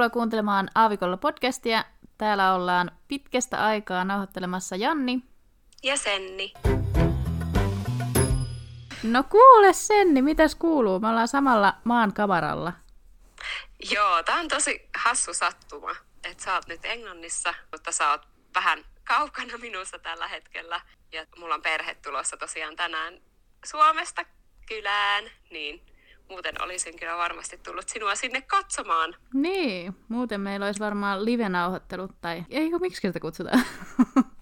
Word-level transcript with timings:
Tervetuloa 0.00 0.20
kuuntelemaan 0.20 0.68
Aavikolla 0.74 1.16
podcastia. 1.16 1.84
Täällä 2.18 2.54
ollaan 2.54 2.90
pitkästä 3.08 3.64
aikaa 3.64 4.04
nauhoittelemassa 4.04 4.76
Janni. 4.76 5.22
Ja 5.82 5.96
Senni. 5.96 6.52
No 9.02 9.22
kuule 9.22 9.72
Senni, 9.72 10.22
mitäs 10.22 10.54
kuuluu? 10.54 11.00
Me 11.00 11.08
ollaan 11.08 11.28
samalla 11.28 11.74
maan 11.84 12.12
kamaralla. 12.12 12.72
Joo, 13.90 14.22
tää 14.22 14.40
on 14.40 14.48
tosi 14.48 14.88
hassu 14.96 15.34
sattuma, 15.34 15.90
että 16.24 16.44
sä 16.44 16.54
oot 16.54 16.66
nyt 16.66 16.84
Englannissa, 16.84 17.54
mutta 17.72 17.92
sä 17.92 18.10
oot 18.10 18.28
vähän 18.54 18.84
kaukana 19.04 19.58
minusta 19.58 19.98
tällä 19.98 20.28
hetkellä. 20.28 20.80
Ja 21.12 21.26
mulla 21.38 21.54
on 21.54 21.62
perhe 21.62 21.94
tulossa 21.94 22.36
tosiaan 22.36 22.76
tänään 22.76 23.20
Suomesta 23.64 24.24
kylään, 24.68 25.24
niin 25.50 25.86
muuten 26.30 26.62
olisin 26.62 26.98
kyllä 26.98 27.16
varmasti 27.16 27.58
tullut 27.58 27.88
sinua 27.88 28.14
sinne 28.14 28.40
katsomaan. 28.40 29.16
Niin, 29.34 29.96
muuten 30.08 30.40
meillä 30.40 30.66
olisi 30.66 30.80
varmaan 30.80 31.24
live-nauhoittelut 31.24 32.20
tai... 32.20 32.44
Eikö, 32.50 32.78
miksi 32.78 33.00
sitä 33.00 33.20
kutsutaan? 33.20 33.62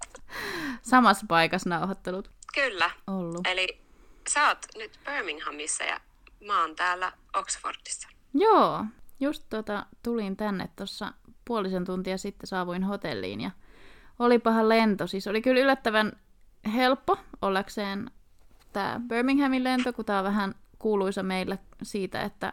Samassa 0.83 1.27
paikassa 1.29 1.71
nauhoittelut. 1.71 2.31
Kyllä. 2.55 2.91
Ollut. 3.07 3.47
Eli 3.47 3.81
sä 4.29 4.49
oot 4.49 4.59
nyt 4.77 5.01
Birminghamissa 5.05 5.85
ja 5.85 6.01
mä 6.47 6.61
oon 6.61 6.77
täällä 6.77 7.13
Oxfordissa. 7.37 8.09
Joo, 8.35 8.85
just 9.21 9.45
tota, 9.51 9.87
tulin 10.03 10.37
tänne 10.37 10.69
tuossa 10.77 11.13
puolisen 11.45 11.85
tuntia 11.85 12.19
sitten 12.19 12.47
saavuin 12.47 12.85
hotelliin 12.85 13.41
ja 13.41 13.51
olipahan 14.19 14.69
lento. 14.69 15.07
Siis 15.07 15.27
oli 15.27 15.43
kyllä 15.43 15.61
yllättävän 15.61 16.13
helppo 16.75 17.19
ollakseen 17.43 18.11
tämä 18.73 19.01
Birminghamin 19.09 19.65
lento, 19.65 19.93
kun 19.93 20.05
tämä 20.05 20.19
on 20.19 20.25
vähän 20.25 20.55
kuuluisa 20.79 21.23
meillä 21.23 21.59
siitä, 21.83 22.23
että 22.23 22.53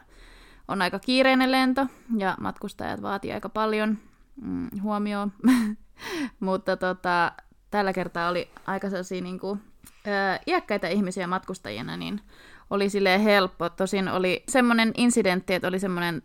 on 0.68 0.82
aika 0.82 1.00
kiireinen 1.00 1.52
lento 1.52 1.88
ja 2.18 2.38
matkustajat 2.40 3.02
vaatii 3.02 3.32
aika 3.34 3.50
paljon 3.50 3.98
mm, 4.42 4.70
huomioon. 4.82 5.32
Mutta 6.40 6.78
tota, 6.78 7.32
tällä 7.72 7.94
kertaa 7.94 8.30
oli 8.30 8.50
aika 8.66 8.90
sellaisia 8.90 9.22
niin 9.22 9.40
kuin, 9.40 9.62
ää, 10.08 10.40
iäkkäitä 10.48 10.88
ihmisiä 10.88 11.28
matkustajina, 11.28 11.98
niin 11.98 12.22
oli 12.70 12.90
silleen 12.90 13.22
helppo. 13.22 13.70
Tosin 13.70 14.08
oli 14.08 14.44
semmoinen 14.50 14.92
incidentti, 14.98 15.54
että 15.54 15.68
oli 15.68 15.80
semmoinen 15.80 16.24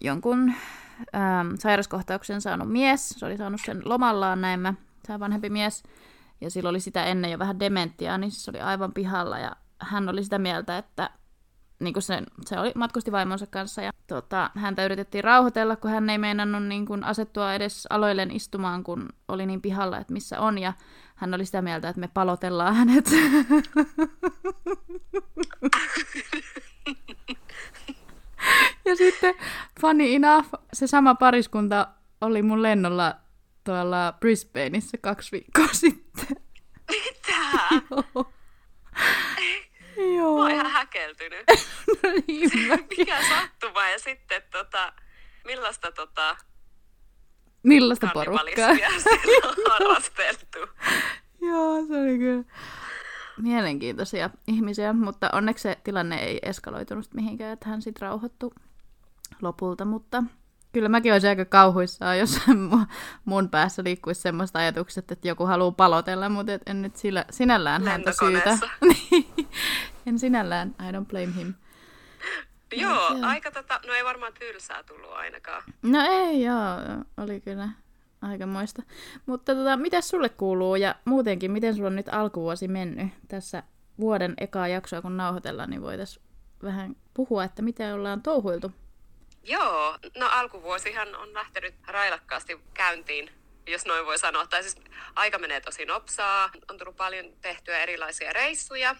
jonkun 0.00 0.52
ää, 1.12 1.44
sairaskohtauksen 1.58 2.40
saanut 2.40 2.72
mies. 2.72 3.08
Se 3.08 3.26
oli 3.26 3.36
saanut 3.36 3.60
sen 3.64 3.82
lomallaan 3.84 4.40
näin 4.40 4.78
se 5.06 5.20
vanhempi 5.20 5.50
mies. 5.50 5.82
Ja 6.40 6.50
sillä 6.50 6.70
oli 6.70 6.80
sitä 6.80 7.04
ennen 7.04 7.30
jo 7.30 7.38
vähän 7.38 7.60
dementiaa, 7.60 8.18
niin 8.18 8.30
se 8.30 8.50
oli 8.50 8.60
aivan 8.60 8.92
pihalla. 8.92 9.38
Ja 9.38 9.56
hän 9.80 10.08
oli 10.08 10.24
sitä 10.24 10.38
mieltä, 10.38 10.78
että 10.78 11.10
niin 11.80 11.92
kuin 11.92 12.02
se, 12.02 12.22
se 12.46 12.58
oli, 12.60 12.72
matkusti 12.74 13.12
vaimonsa 13.12 13.46
kanssa 13.46 13.82
ja 13.82 13.92
tota, 14.06 14.50
häntä 14.54 14.84
yritettiin 14.84 15.24
rauhoitella, 15.24 15.76
kun 15.76 15.90
hän 15.90 16.10
ei 16.10 16.18
meinannut 16.18 16.66
niin 16.66 16.86
kuin, 16.86 17.04
asettua 17.04 17.54
edes 17.54 17.86
aloilleen 17.90 18.30
istumaan, 18.30 18.84
kun 18.84 19.08
oli 19.28 19.46
niin 19.46 19.62
pihalla, 19.62 19.98
että 19.98 20.12
missä 20.12 20.40
on. 20.40 20.58
Ja 20.58 20.72
hän 21.14 21.34
oli 21.34 21.44
sitä 21.44 21.62
mieltä, 21.62 21.88
että 21.88 22.00
me 22.00 22.08
palotellaan 22.14 22.74
hänet. 22.74 23.10
ja 28.84 28.96
sitten, 28.96 29.34
funny 29.80 30.14
enough, 30.14 30.48
se 30.72 30.86
sama 30.86 31.14
pariskunta 31.14 31.88
oli 32.20 32.42
mun 32.42 32.62
lennolla 32.62 33.14
tuolla 33.64 34.12
Brisbaneissa 34.20 34.98
kaksi 35.00 35.32
viikkoa 35.32 35.68
sitten. 35.72 36.36
Mitä? 36.88 37.38
Joo. 37.90 38.32
Häkeltynyt. 40.98 41.44
no 42.02 42.10
niin, 42.26 42.68
mäkin. 42.68 42.86
Mikä 42.98 43.18
sattuma 43.28 43.88
ja 43.88 43.98
sitten 43.98 44.42
tota, 44.52 44.92
millaista 45.44 45.92
tota, 45.92 46.36
Millaista 47.62 48.10
porukkaa? 48.14 48.70
on 49.48 49.54
harrasteltu. 49.70 50.58
Joo, 51.40 51.86
se 51.86 52.00
oli 52.00 52.18
kyllä 52.18 52.44
mielenkiintoisia 53.42 54.30
ihmisiä, 54.46 54.92
mutta 54.92 55.30
onneksi 55.32 55.62
se 55.62 55.78
tilanne 55.84 56.16
ei 56.16 56.38
eskaloitunut 56.42 57.14
mihinkään, 57.14 57.52
että 57.52 57.68
hän 57.68 57.82
sitten 57.82 58.08
rauhoittui 58.08 58.50
lopulta, 59.42 59.84
mutta 59.84 60.22
kyllä 60.72 60.88
mäkin 60.88 61.12
olisin 61.12 61.30
aika 61.30 61.44
kauhuissaan, 61.44 62.18
jos 62.18 62.38
mu- 62.48 62.86
mun 63.24 63.48
päässä 63.48 63.84
liikkuisi 63.84 64.20
semmoista 64.20 64.58
ajatukset, 64.58 65.12
että 65.12 65.28
joku 65.28 65.46
haluaa 65.46 65.72
palotella, 65.72 66.28
mutta 66.28 66.52
et 66.52 66.62
en 66.66 66.82
nyt 66.82 66.96
sillä, 66.96 67.24
sinällään 67.30 67.84
häntä 67.84 68.12
syytä. 68.12 68.58
En 70.08 70.18
sinällään, 70.18 70.74
I 70.88 70.92
don't 70.92 71.04
blame 71.06 71.34
him. 71.36 71.54
Joo, 72.82 73.08
se- 73.08 73.26
aika 73.26 73.50
tota, 73.50 73.80
no 73.86 73.92
ei 73.94 74.04
varmaan 74.04 74.32
tylsää 74.32 74.82
tullut 74.82 75.12
ainakaan. 75.12 75.62
No 75.82 75.98
ei, 76.08 76.42
joo, 76.44 76.76
oli 77.16 77.40
kyllä 77.40 77.68
aikamoista. 78.22 78.82
Mutta 79.26 79.54
tota, 79.54 79.76
mitä 79.76 80.00
sulle 80.00 80.28
kuuluu 80.28 80.76
ja 80.76 80.94
muutenkin, 81.04 81.50
miten 81.50 81.74
sulla 81.74 81.86
on 81.86 81.96
nyt 81.96 82.08
alkuvuosi 82.12 82.68
mennyt 82.68 83.08
tässä 83.28 83.62
vuoden 84.00 84.34
ekaa 84.38 84.68
jaksoa, 84.68 85.02
kun 85.02 85.16
nauhoitellaan, 85.16 85.70
niin 85.70 85.82
voitaisiin 85.82 86.24
vähän 86.62 86.96
puhua, 87.14 87.44
että 87.44 87.62
miten 87.62 87.94
ollaan 87.94 88.22
touhuiltu. 88.22 88.72
Joo, 89.42 89.98
no 90.16 90.28
alkuvuosihan 90.30 91.16
on 91.16 91.34
lähtenyt 91.34 91.74
railakkaasti 91.86 92.60
käyntiin, 92.74 93.30
jos 93.66 93.86
noin 93.86 94.06
voi 94.06 94.18
sanoa. 94.18 94.46
Tai 94.46 94.62
siis 94.62 94.76
aika 95.14 95.38
menee 95.38 95.60
tosi 95.60 95.84
nopsaa, 95.84 96.50
on 96.70 96.78
tullut 96.78 96.96
paljon 96.96 97.26
tehtyä 97.40 97.78
erilaisia 97.78 98.32
reissuja. 98.32 98.96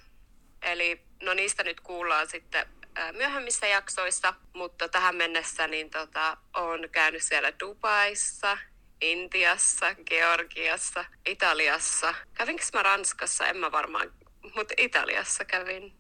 Eli 0.63 1.03
no 1.23 1.35
niistä 1.35 1.63
nyt 1.63 1.81
kuullaan 1.81 2.29
sitten 2.29 2.67
myöhemmissä 3.13 3.67
jaksoissa, 3.67 4.35
mutta 4.53 4.89
tähän 4.89 5.17
mennessä 5.17 5.67
niin 5.67 5.91
tota, 5.91 6.37
on 6.57 6.89
käynyt 6.93 7.23
siellä 7.23 7.53
Dubaissa, 7.61 8.59
Intiassa, 9.01 9.95
Georgiassa, 9.95 11.05
Italiassa. 11.27 12.15
Kävinkö 12.35 12.65
mä 12.75 12.83
Ranskassa? 12.83 13.47
En 13.47 13.57
mä 13.57 13.73
varmaan, 13.73 14.13
mutta 14.55 14.75
Italiassa 14.77 15.45
kävin. 15.45 15.93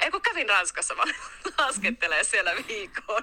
Ei 0.00 0.10
kun 0.10 0.22
kävin 0.22 0.48
Ranskassa, 0.48 0.96
vaan 0.96 1.14
laskettelee 1.58 2.24
siellä 2.24 2.52
viikon. 2.68 3.22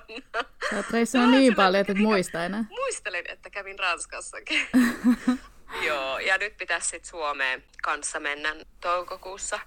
Sä 0.69 0.75
oot 0.75 0.91
reissannut 0.91 1.31
niin 1.31 1.56
paljon, 1.56 1.81
että 1.81 1.94
et 1.94 2.00
muista 2.00 2.45
enää. 2.45 2.63
Muistelin, 2.69 3.25
että 3.27 3.50
kävin 3.50 3.79
Ranskassakin. 3.79 4.67
Joo, 5.81 6.19
ja 6.19 6.38
nyt 6.38 6.57
pitäisi 6.57 6.90
sitten 6.90 7.09
Suomeen 7.09 7.63
kanssa 7.84 8.19
mennä 8.19 8.56
toukokuussa. 8.81 9.59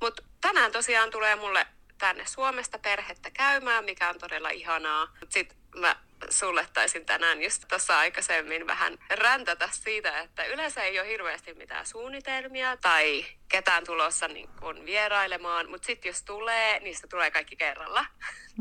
Mutta 0.00 0.22
tänään 0.40 0.72
tosiaan 0.72 1.10
tulee 1.10 1.36
mulle 1.36 1.66
tänne 1.98 2.26
Suomesta 2.26 2.78
perhettä 2.78 3.30
käymään, 3.30 3.84
mikä 3.84 4.08
on 4.08 4.18
todella 4.18 4.50
ihanaa. 4.50 5.08
Sitten 5.28 5.58
mä 5.76 5.96
sulle 6.30 6.66
taisin 6.72 7.06
tänään 7.06 7.42
just 7.42 7.64
tuossa 7.68 7.98
aikaisemmin 7.98 8.66
vähän 8.66 8.98
räntätä 9.10 9.68
siitä, 9.72 10.18
että 10.18 10.44
yleensä 10.44 10.82
ei 10.82 11.00
ole 11.00 11.08
hirveästi 11.08 11.54
mitään 11.54 11.86
suunnitelmia 11.86 12.76
tai 12.76 13.24
ketään 13.48 13.84
tulossa 13.84 14.28
niin 14.28 14.48
kun 14.60 14.84
vierailemaan, 14.84 15.70
mutta 15.70 15.86
sitten 15.86 16.08
jos 16.08 16.22
tulee, 16.22 16.80
niin 16.80 16.96
se 16.96 17.06
tulee 17.06 17.30
kaikki 17.30 17.56
kerralla 17.56 18.04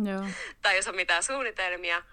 Joo. 0.04 0.26
tai 0.62 0.76
jos 0.76 0.88
on 0.88 0.96
mitään 0.96 1.24
suunnitelmia, 1.24 2.04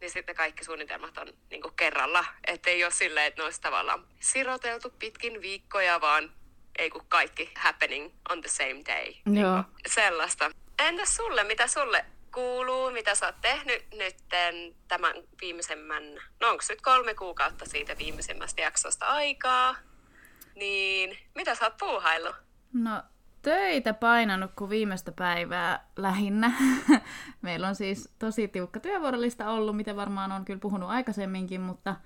niin 0.00 0.10
sitten 0.10 0.36
kaikki 0.36 0.64
suunnitelmat 0.64 1.18
on 1.18 1.28
niin 1.50 1.62
kuin 1.62 1.74
kerralla. 1.74 2.24
Että 2.46 2.70
ei 2.70 2.84
ole 2.84 2.92
silleen, 2.92 3.26
että 3.26 3.40
ne 3.40 3.44
olisi 3.44 3.60
tavallaan 3.60 4.06
siroteltu 4.20 4.90
pitkin 4.98 5.42
viikkoja, 5.42 6.00
vaan 6.00 6.32
ei 6.78 6.90
kun 6.90 7.06
kaikki 7.08 7.52
happening 7.56 8.14
on 8.28 8.40
the 8.40 8.48
same 8.48 8.82
day. 8.86 9.38
Joo. 9.40 9.64
Sellaista. 9.86 10.50
Entäs 10.78 11.16
sulle, 11.16 11.44
mitä 11.44 11.66
sulle 11.66 12.04
kuuluu, 12.34 12.90
mitä 12.90 13.14
sä 13.14 13.26
oot 13.26 13.40
tehnyt 13.40 13.84
nytten 13.94 14.74
tämän 14.88 15.14
viimeisemmän, 15.40 16.02
no 16.40 16.50
onko 16.50 16.64
nyt 16.68 16.82
kolme 16.82 17.14
kuukautta 17.14 17.66
siitä 17.66 17.98
viimeisimmästä 17.98 18.60
jaksosta 18.60 19.06
aikaa, 19.06 19.76
niin 20.54 21.18
mitä 21.34 21.54
sä 21.54 21.64
oot 21.64 21.76
puuhaillut? 21.76 22.36
No 22.72 23.02
töitä 23.48 23.94
painanut 23.94 24.50
kuin 24.56 24.70
viimeistä 24.70 25.12
päivää 25.12 25.86
lähinnä. 25.96 26.52
Meillä 27.42 27.68
on 27.68 27.74
siis 27.74 28.14
tosi 28.18 28.48
tiukka 28.48 28.80
työvuorolista 28.80 29.50
ollut, 29.50 29.76
mitä 29.76 29.96
varmaan 29.96 30.32
on 30.32 30.44
kyllä 30.44 30.60
puhunut 30.60 30.90
aikaisemminkin, 30.90 31.60
mutta 31.60 31.96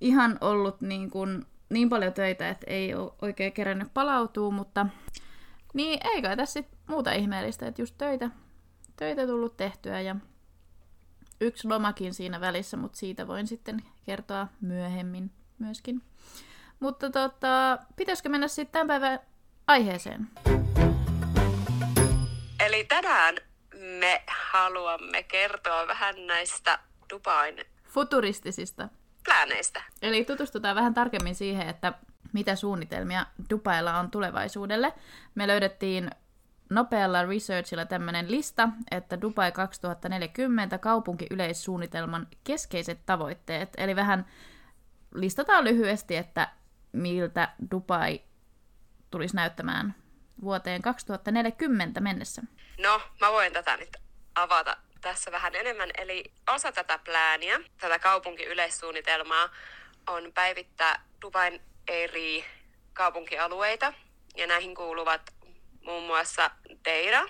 ihan 0.00 0.38
ollut 0.40 0.80
niin, 0.80 1.10
kuin, 1.10 1.46
niin 1.70 1.88
paljon 1.88 2.12
töitä, 2.12 2.48
että 2.48 2.66
ei 2.70 2.94
ole 2.94 3.12
oikein 3.22 3.52
kerännyt 3.52 3.94
palautua, 3.94 4.50
mutta 4.50 4.86
niin 5.74 6.00
ei 6.14 6.22
kai 6.22 6.36
tässä 6.36 6.52
sit 6.52 6.68
muuta 6.86 7.12
ihmeellistä, 7.12 7.66
että 7.66 7.82
just 7.82 7.94
töitä, 7.98 8.30
töitä 8.96 9.26
tullut 9.26 9.56
tehtyä 9.56 10.00
ja 10.00 10.16
yksi 11.40 11.68
lomakin 11.68 12.14
siinä 12.14 12.40
välissä, 12.40 12.76
mutta 12.76 12.98
siitä 12.98 13.26
voin 13.26 13.46
sitten 13.46 13.82
kertoa 14.06 14.48
myöhemmin 14.60 15.30
myöskin. 15.58 16.02
Mutta 16.80 17.10
tota, 17.10 17.78
pitäisikö 17.96 18.28
mennä 18.28 18.48
sitten 18.48 18.72
tämän 18.72 18.86
päivän 18.86 19.20
aiheeseen? 19.68 20.28
Eli 22.60 22.84
tänään 22.84 23.36
me 23.98 24.22
haluamme 24.26 25.22
kertoa 25.22 25.86
vähän 25.86 26.26
näistä 26.26 26.78
Dubain 27.12 27.64
Futuristisista. 27.88 28.88
plääneistä. 29.24 29.82
Eli 30.02 30.24
tutustutaan 30.24 30.76
vähän 30.76 30.94
tarkemmin 30.94 31.34
siihen, 31.34 31.68
että 31.68 31.92
mitä 32.32 32.56
suunnitelmia 32.56 33.26
Dubailla 33.50 33.98
on 33.98 34.10
tulevaisuudelle. 34.10 34.92
Me 35.34 35.46
löydettiin 35.46 36.10
nopealla 36.70 37.26
researchilla 37.26 37.84
tämmöinen 37.84 38.30
lista, 38.30 38.68
että 38.90 39.20
Dubai 39.20 39.52
2040 39.52 40.78
kaupunkiyleissuunnitelman 40.78 42.26
keskeiset 42.44 42.98
tavoitteet. 43.06 43.68
Eli 43.76 43.96
vähän 43.96 44.26
listataan 45.14 45.64
lyhyesti, 45.64 46.16
että 46.16 46.48
miltä 46.92 47.48
Dubai 47.70 48.20
tulisi 49.10 49.36
näyttämään 49.36 49.94
vuoteen 50.42 50.82
2040 50.82 52.00
mennessä. 52.00 52.42
No, 52.78 53.00
mä 53.20 53.32
voin 53.32 53.52
tätä 53.52 53.76
nyt 53.76 53.96
avata 54.34 54.76
tässä 55.00 55.32
vähän 55.32 55.54
enemmän. 55.54 55.90
Eli 55.98 56.32
osa 56.54 56.72
tätä 56.72 56.98
plääniä, 56.98 57.60
tätä 57.80 57.98
kaupunkiyleissuunnitelmaa, 57.98 59.48
on 60.06 60.32
päivittää 60.34 61.02
Dubain 61.22 61.60
eri 61.88 62.44
kaupunkialueita. 62.92 63.92
Ja 64.36 64.46
näihin 64.46 64.74
kuuluvat 64.74 65.34
muun 65.84 66.06
muassa 66.06 66.50
Deira, 66.84 67.28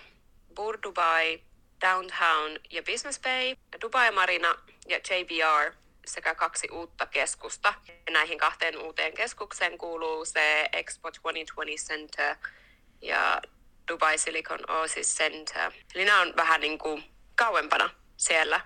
Bur 0.54 0.78
Dubai, 0.82 1.40
Downtown 1.80 2.58
ja 2.70 2.82
Business 2.82 3.20
Bay, 3.20 3.54
Dubai 3.82 4.10
Marina 4.10 4.54
ja 4.88 4.98
JBR 4.98 5.72
sekä 6.08 6.34
kaksi 6.34 6.68
uutta 6.72 7.06
keskusta. 7.06 7.74
Näihin 8.10 8.38
kahteen 8.38 8.78
uuteen 8.78 9.14
keskukseen 9.14 9.78
kuuluu 9.78 10.24
se 10.24 10.68
Expo 10.72 11.08
2020 11.08 11.82
Center 11.88 12.36
ja 13.02 13.42
Dubai 13.88 14.18
Silicon 14.18 14.70
Oasis 14.70 15.16
Center. 15.16 15.72
Eli 15.94 16.04
nämä 16.04 16.20
on 16.20 16.34
vähän 16.36 16.60
niin 16.60 16.78
kuin 16.78 17.04
kauempana 17.34 17.90
siellä 18.16 18.60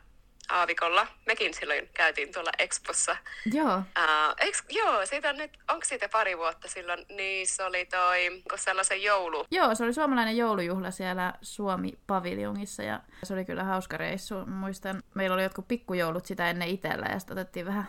aavikolla. 0.48 1.06
Mekin 1.26 1.54
silloin 1.54 1.88
käytiin 1.94 2.32
tuolla 2.32 2.50
Expossa. 2.58 3.16
Joo. 3.52 3.76
Uh, 3.76 4.34
eks, 4.40 4.64
joo, 4.68 5.06
siitä 5.06 5.30
on 5.30 5.36
nyt, 5.36 5.58
onko 5.70 5.84
siitä 5.84 6.08
pari 6.08 6.38
vuotta 6.38 6.68
silloin, 6.68 7.06
niin 7.08 7.46
se 7.46 7.64
oli 7.64 7.86
toi, 7.86 8.42
kun 8.50 8.58
sellaisen 8.58 9.02
joulu. 9.02 9.46
Joo, 9.50 9.74
se 9.74 9.84
oli 9.84 9.92
suomalainen 9.92 10.36
joulujuhla 10.36 10.90
siellä 10.90 11.34
Suomi-paviljongissa 11.42 12.82
ja 12.82 13.00
se 13.24 13.34
oli 13.34 13.44
kyllä 13.44 13.64
hauska 13.64 13.96
reissu. 13.96 14.46
Muistan, 14.46 15.02
meillä 15.14 15.34
oli 15.34 15.42
jotkut 15.42 15.68
pikkujoulut 15.68 16.26
sitä 16.26 16.50
ennen 16.50 16.68
itsellä 16.68 17.06
ja 17.06 17.18
sitten 17.18 17.38
otettiin 17.38 17.66
vähän 17.66 17.88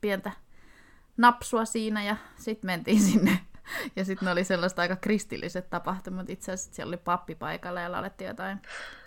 pientä 0.00 0.32
napsua 1.16 1.64
siinä 1.64 2.04
ja 2.04 2.16
sitten 2.36 2.68
mentiin 2.68 3.00
sinne. 3.00 3.38
Ja 3.96 4.04
sitten 4.04 4.26
ne 4.26 4.32
oli 4.32 4.44
sellaista 4.44 4.82
aika 4.82 4.96
kristilliset 4.96 5.70
tapahtumat. 5.70 6.30
Itse 6.30 6.52
asiassa 6.52 6.74
siellä 6.74 6.90
oli 6.90 6.96
pappi 6.96 7.34
paikalla 7.34 7.80
ja 7.80 7.92
laulettiin 7.92 8.28
jotain 8.28 8.58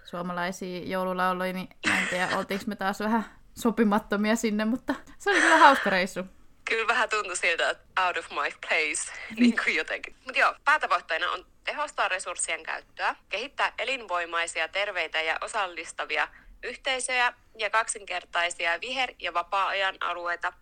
suomalaisia 0.03 0.83
joululauluja, 0.85 1.53
niin 1.53 1.69
en 1.87 2.07
tiedä, 2.09 2.37
oltiinko 2.37 2.65
me 2.67 2.75
taas 2.75 2.99
vähän 2.99 3.25
sopimattomia 3.57 4.35
sinne, 4.35 4.65
mutta 4.65 4.95
se 5.17 5.29
oli 5.29 5.41
kyllä 5.41 5.57
hauska 5.57 5.89
reissu. 5.89 6.23
Kyllä 6.69 6.87
vähän 6.87 7.09
tuntui 7.09 7.37
siltä, 7.37 7.69
että 7.69 8.05
out 8.05 8.17
of 8.17 8.29
my 8.29 8.51
place, 8.67 9.11
niin 9.39 9.55
kuin 9.63 9.75
jotenkin. 9.75 10.15
Mutta 10.25 10.39
joo, 10.39 10.55
päätavoitteena 10.65 11.31
on 11.31 11.45
tehostaa 11.63 12.07
resurssien 12.07 12.63
käyttöä, 12.63 13.15
kehittää 13.29 13.73
elinvoimaisia, 13.77 14.67
terveitä 14.67 15.21
ja 15.21 15.37
osallistavia 15.41 16.27
yhteisöjä 16.63 17.33
ja 17.57 17.69
kaksinkertaisia 17.69 18.77
viher- 18.77 19.15
ja 19.19 19.33
vapaa-ajan 19.33 19.95
alueita 20.01 20.53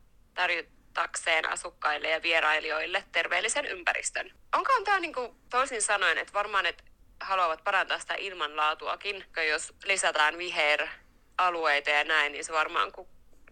tarjotakseen 0.93 1.49
asukkaille 1.49 2.09
ja 2.09 2.21
vierailijoille 2.21 3.03
terveellisen 3.11 3.65
ympäristön. 3.65 4.31
Onkohan 4.55 4.83
tämä 4.83 4.99
niinku 4.99 5.35
toisin 5.49 5.81
sanoen, 5.81 6.17
että 6.17 6.33
varmaan, 6.33 6.65
että 6.65 6.83
haluavat 7.19 7.63
parantaa 7.63 7.99
sitä 7.99 8.13
ilmanlaatuakin, 8.13 9.25
jos 9.49 9.73
lisätään 9.85 10.37
viher-alueita 10.37 11.89
ja 11.89 12.03
näin, 12.03 12.31
niin 12.31 12.45
se 12.45 12.53
varmaan 12.53 12.91
kun 12.91 13.07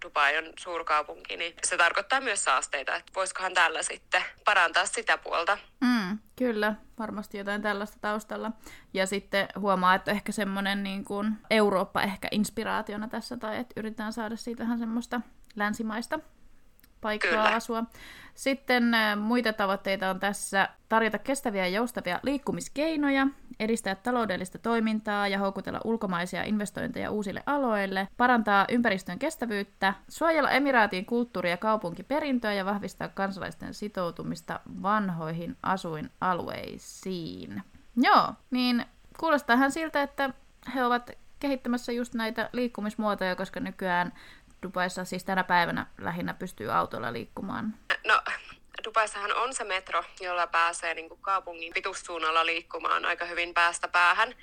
Dubai 0.05 0.37
on 0.37 0.43
suurkaupunki, 0.59 1.37
niin 1.37 1.53
se 1.63 1.77
tarkoittaa 1.77 2.21
myös 2.21 2.43
saasteita, 2.43 2.95
että 2.95 3.11
voisikohan 3.15 3.53
tällä 3.53 3.83
sitten 3.83 4.23
parantaa 4.45 4.85
sitä 4.85 5.17
puolta. 5.17 5.57
Mm, 5.81 6.19
kyllä, 6.35 6.75
varmasti 6.99 7.37
jotain 7.37 7.61
tällaista 7.61 7.97
taustalla. 8.01 8.51
Ja 8.93 9.05
sitten 9.05 9.47
huomaa, 9.59 9.95
että 9.95 10.11
ehkä 10.11 10.31
semmoinen 10.31 10.83
niin 10.83 11.05
kuin 11.05 11.33
Eurooppa 11.49 12.01
ehkä 12.01 12.27
inspiraationa 12.31 13.07
tässä, 13.07 13.37
tai 13.37 13.57
että 13.57 13.73
yritetään 13.77 14.13
saada 14.13 14.35
siitä 14.35 14.63
vähän 14.63 14.79
semmoista 14.79 15.21
länsimaista 15.55 16.19
paikkaa 17.01 17.29
Kyllä. 17.29 17.55
asua. 17.55 17.83
Sitten 18.33 18.91
muita 19.19 19.53
tavoitteita 19.53 20.09
on 20.09 20.19
tässä 20.19 20.69
tarjota 20.89 21.19
kestäviä 21.19 21.67
ja 21.67 21.75
joustavia 21.75 22.19
liikkumiskeinoja, 22.23 23.27
edistää 23.59 23.95
taloudellista 23.95 24.57
toimintaa 24.57 25.27
ja 25.27 25.39
houkutella 25.39 25.81
ulkomaisia 25.83 26.43
investointeja 26.43 27.11
uusille 27.11 27.43
aloille, 27.45 28.07
parantaa 28.17 28.65
ympäristön 28.69 29.19
kestävyyttä, 29.19 29.93
suojella 30.07 30.51
Emiraatin 30.51 31.05
kulttuuri- 31.05 31.49
ja 31.49 31.57
kaupunkiperintöä 31.57 32.53
ja 32.53 32.65
vahvistaa 32.65 33.07
kansalaisten 33.07 33.73
sitoutumista 33.73 34.59
vanhoihin 34.81 35.57
asuinalueisiin. 35.63 37.63
Joo, 37.95 38.33
niin 38.51 38.85
kuulostaahan 39.19 39.71
siltä, 39.71 40.01
että 40.01 40.29
he 40.75 40.85
ovat 40.85 41.11
kehittämässä 41.39 41.91
just 41.91 42.13
näitä 42.13 42.49
liikkumismuotoja, 42.53 43.35
koska 43.35 43.59
nykyään 43.59 44.13
Dubaissa 44.65 45.05
siis 45.05 45.23
tänä 45.23 45.43
päivänä 45.43 45.87
lähinnä 45.97 46.33
pystyy 46.33 46.71
autolla 46.71 47.13
liikkumaan? 47.13 47.73
No, 48.07 48.21
Dubaissahan 48.85 49.35
on 49.35 49.53
se 49.53 49.63
metro, 49.63 50.03
jolla 50.19 50.47
pääsee 50.47 50.93
niin 50.93 51.09
kuin 51.09 51.21
kaupungin 51.21 51.73
pituussuunnalla 51.73 52.45
liikkumaan 52.45 53.05
aika 53.05 53.25
hyvin 53.25 53.53
päästä 53.53 53.87
päähän, 53.87 54.35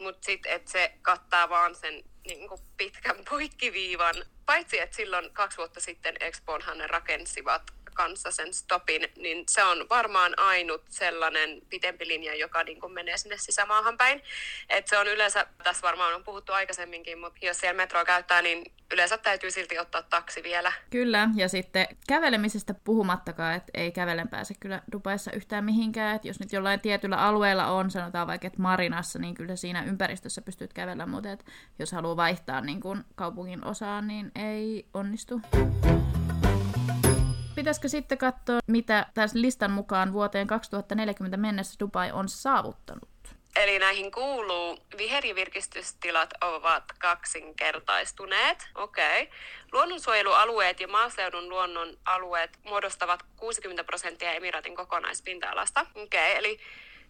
mutta 0.00 0.26
sitten, 0.26 0.60
se 0.64 0.94
kattaa 1.02 1.48
vaan 1.48 1.74
sen 1.74 2.04
niin 2.26 2.48
kuin 2.48 2.60
pitkän 2.76 3.16
poikkiviivan. 3.30 4.14
Paitsi, 4.46 4.80
että 4.80 4.96
silloin 4.96 5.30
kaksi 5.32 5.58
vuotta 5.58 5.80
sitten 5.80 6.14
Expoonhan 6.20 6.78
ne 6.78 6.86
rakensivat 6.86 7.62
kanssa 7.96 8.30
sen 8.30 8.54
stopin, 8.54 9.08
niin 9.16 9.44
se 9.48 9.64
on 9.64 9.86
varmaan 9.90 10.38
ainut 10.38 10.82
sellainen 10.88 11.62
pitempi 11.68 12.08
linja, 12.08 12.34
joka 12.34 12.62
niin 12.62 12.80
kuin 12.80 12.92
menee 12.92 13.18
sinne 13.18 13.36
sisämaahan 13.38 13.96
päin. 13.96 14.22
Et 14.68 14.88
se 14.88 14.98
on 14.98 15.06
yleensä, 15.06 15.46
tässä 15.64 15.82
varmaan 15.82 16.14
on 16.14 16.24
puhuttu 16.24 16.52
aikaisemminkin, 16.52 17.18
mutta 17.18 17.46
jos 17.46 17.58
siellä 17.58 17.76
metroa 17.76 18.04
käyttää, 18.04 18.42
niin 18.42 18.72
yleensä 18.92 19.18
täytyy 19.18 19.50
silti 19.50 19.78
ottaa 19.78 20.02
taksi 20.02 20.42
vielä. 20.42 20.72
Kyllä, 20.90 21.28
ja 21.34 21.48
sitten 21.48 21.86
kävelemisestä 22.08 22.74
puhumattakaan, 22.74 23.54
että 23.54 23.70
ei 23.74 23.92
kävelen 23.92 24.28
pääse 24.28 24.54
kyllä 24.60 24.82
Dubaissa 24.92 25.32
yhtään 25.32 25.64
mihinkään. 25.64 26.16
Että 26.16 26.28
jos 26.28 26.40
nyt 26.40 26.52
jollain 26.52 26.80
tietyllä 26.80 27.16
alueella 27.16 27.66
on, 27.66 27.90
sanotaan 27.90 28.26
vaikka, 28.26 28.46
että 28.46 28.62
Marinassa, 28.62 29.18
niin 29.18 29.34
kyllä 29.34 29.56
siinä 29.56 29.84
ympäristössä 29.84 30.42
pystyt 30.42 30.72
kävellä, 30.72 31.06
mutta 31.06 31.32
että 31.32 31.44
jos 31.78 31.92
haluaa 31.92 32.16
vaihtaa 32.16 32.60
niin 32.60 32.80
kuin 32.80 33.04
kaupungin 33.14 33.64
osaan, 33.64 34.06
niin 34.06 34.32
ei 34.34 34.86
onnistu. 34.94 35.40
Pitäisikö 37.66 37.88
sitten 37.88 38.18
katsoa, 38.18 38.58
mitä 38.66 39.06
tässä 39.14 39.40
listan 39.40 39.70
mukaan 39.70 40.12
vuoteen 40.12 40.46
2040 40.46 41.36
mennessä 41.36 41.76
Dubai 41.80 42.10
on 42.12 42.28
saavuttanut? 42.28 43.08
Eli 43.56 43.78
näihin 43.78 44.12
kuuluu 44.12 44.78
viher- 44.96 45.26
ja 45.26 45.34
virkistystilat 45.34 46.34
ovat 46.40 46.84
kaksinkertaistuneet. 46.98 48.68
Okei. 48.74 49.22
Okay. 49.22 49.36
Luonnonsuojelualueet 49.72 50.80
ja 50.80 50.88
maaseudun 50.88 51.48
luonnon 51.48 51.96
alueet 52.04 52.58
muodostavat 52.64 53.22
60 53.36 53.84
prosenttia 53.84 54.32
Emiratin 54.32 54.76
kokonaispinta-alasta. 54.76 55.86
Okei, 55.94 56.30
okay. 56.30 56.38
eli 56.38 56.60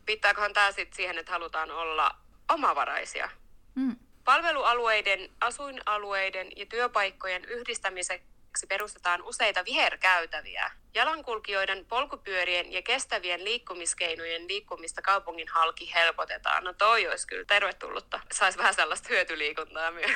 viittaakohan 0.07 0.53
tämä 0.53 0.73
sitten 0.73 0.97
siihen, 0.97 1.19
että 1.19 1.33
halutaan 1.33 1.71
olla 1.71 2.17
omavaraisia? 2.55 3.31
Mm. 3.75 3.97
Palvelualueiden, 4.25 5.31
asuinalueiden 5.41 6.49
ja 6.57 6.67
työpaikkojen 6.67 7.45
yhdistämiseksi 7.45 8.36
perustetaan 8.67 9.23
useita 9.23 9.65
viherkäytäviä. 9.65 10.71
Jalankulkijoiden, 10.97 11.87
polkupyörien 11.89 12.73
ja 12.73 12.83
kestävien 12.83 13.45
liikkumiskeinojen 13.45 14.49
liikkumista 14.49 15.03
kaupungin 15.03 15.49
halki 15.53 15.95
helpotetaan. 15.95 16.65
No 16.65 16.73
toi 16.73 17.09
olisi 17.09 17.27
kyllä 17.27 17.45
tervetullutta. 17.45 18.21
Saisi 18.33 18.59
vähän 18.59 18.75
sellaista 18.75 19.09
hyötyliikuntaa 19.11 19.91
myös 19.91 20.11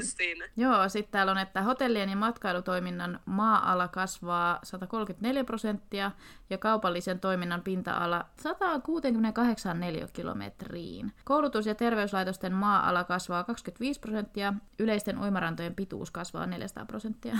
siinä. 0.16 0.48
Joo, 0.56 0.88
sitten 0.88 1.12
täällä 1.12 1.32
on, 1.32 1.38
että 1.38 1.62
hotellien 1.62 2.10
ja 2.10 2.16
matkailutoiminnan 2.16 3.20
maa-ala 3.26 3.88
kasvaa 3.88 4.58
134 4.62 5.44
prosenttia 5.44 6.10
ja 6.50 6.58
kaupallisen 6.58 7.20
toiminnan 7.20 7.62
pinta-ala 7.62 8.24
168 8.42 9.80
neliökilometriin. 9.80 11.12
Koulutus- 11.24 11.66
ja 11.66 11.74
terveyslaitosten 11.74 12.52
maa-ala 12.52 13.04
kasvaa 13.04 13.44
25 13.44 14.00
prosenttia, 14.00 14.54
yleisten 14.78 15.18
uimarantojen 15.18 15.74
pituus 15.74 16.10
kasvaa 16.10 16.46
400 16.46 16.86
prosenttia. 16.86 17.34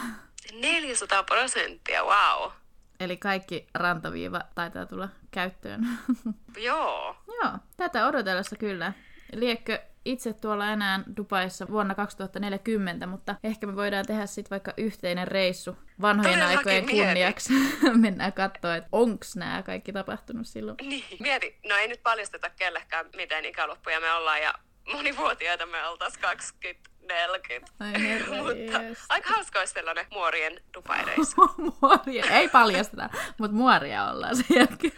400 0.60 1.22
prosenttia, 1.22 2.04
wow. 2.04 2.52
Eli 3.00 3.16
kaikki 3.16 3.66
rantaviiva 3.74 4.40
taitaa 4.54 4.86
tulla 4.86 5.08
käyttöön. 5.30 5.80
Joo. 6.56 7.16
Joo, 7.26 7.52
tätä 7.76 8.06
odotellessa 8.06 8.56
kyllä. 8.56 8.92
Liekkö 9.32 9.78
itse 10.04 10.32
tuolla 10.32 10.68
enää 10.68 11.00
Dubaissa 11.16 11.68
vuonna 11.68 11.94
2040, 11.94 13.06
mutta 13.06 13.34
ehkä 13.44 13.66
me 13.66 13.76
voidaan 13.76 14.06
tehdä 14.06 14.26
sitten 14.26 14.50
vaikka 14.50 14.72
yhteinen 14.76 15.28
reissu 15.28 15.76
vanhojen 16.00 16.32
Todellakin 16.32 16.58
aikojen 16.58 16.84
mieti. 16.84 17.04
kunniaksi. 17.04 17.52
Mennään 17.94 18.32
katsoa, 18.32 18.76
että 18.76 18.88
onks 18.92 19.36
nämä 19.36 19.62
kaikki 19.62 19.92
tapahtunut 19.92 20.46
silloin. 20.46 20.76
Niin, 20.82 21.04
mieti. 21.20 21.58
No 21.68 21.76
ei 21.76 21.88
nyt 21.88 22.02
paljasteta 22.02 22.50
kellekään, 22.50 23.06
miten 23.16 23.44
ikäloppuja 23.44 24.00
me 24.00 24.12
ollaan 24.12 24.42
ja 24.42 24.54
monivuotiaita 24.92 25.66
me 25.66 25.86
oltaisiin 25.88 26.22
20 26.22 26.90
40. 27.08 27.72
mutta 28.42 29.02
aika 29.08 29.28
hauska 29.28 29.58
olisi 29.58 29.72
sellainen 29.72 30.06
muorien 30.10 30.60
Dubai-reissu. 30.74 31.54
muoria, 31.80 32.24
ei 32.30 32.48
paljasteta, 32.48 33.08
mutta 33.38 33.56
muoria 33.56 34.10
ollaan 34.10 34.36
sen 34.36 34.56
jälkeen. 34.56 34.92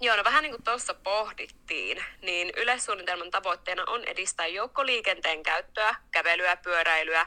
Joo, 0.00 0.16
no 0.16 0.24
vähän 0.24 0.42
niin 0.42 0.52
kuin 0.52 0.62
tuossa 0.62 0.94
pohdittiin, 0.94 2.04
niin 2.22 2.52
yleissuunnitelman 2.56 3.30
tavoitteena 3.30 3.84
on 3.86 4.04
edistää 4.04 4.46
joukkoliikenteen 4.46 5.42
käyttöä, 5.42 5.94
kävelyä, 6.10 6.56
pyöräilyä 6.56 7.26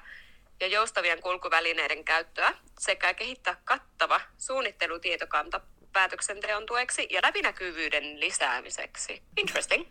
ja 0.60 0.68
joustavien 0.68 1.22
kulkuvälineiden 1.22 2.04
käyttöä 2.04 2.54
sekä 2.80 3.13
kehittää 3.13 3.58
kattava 3.63 4.22
suunnittelutietokanta 4.38 5.62
päätöksenteon 5.95 6.65
tueksi 6.65 7.07
ja 7.11 7.19
läpinäkyvyyden 7.23 8.19
lisäämiseksi. 8.19 9.23
Interesting. 9.37 9.85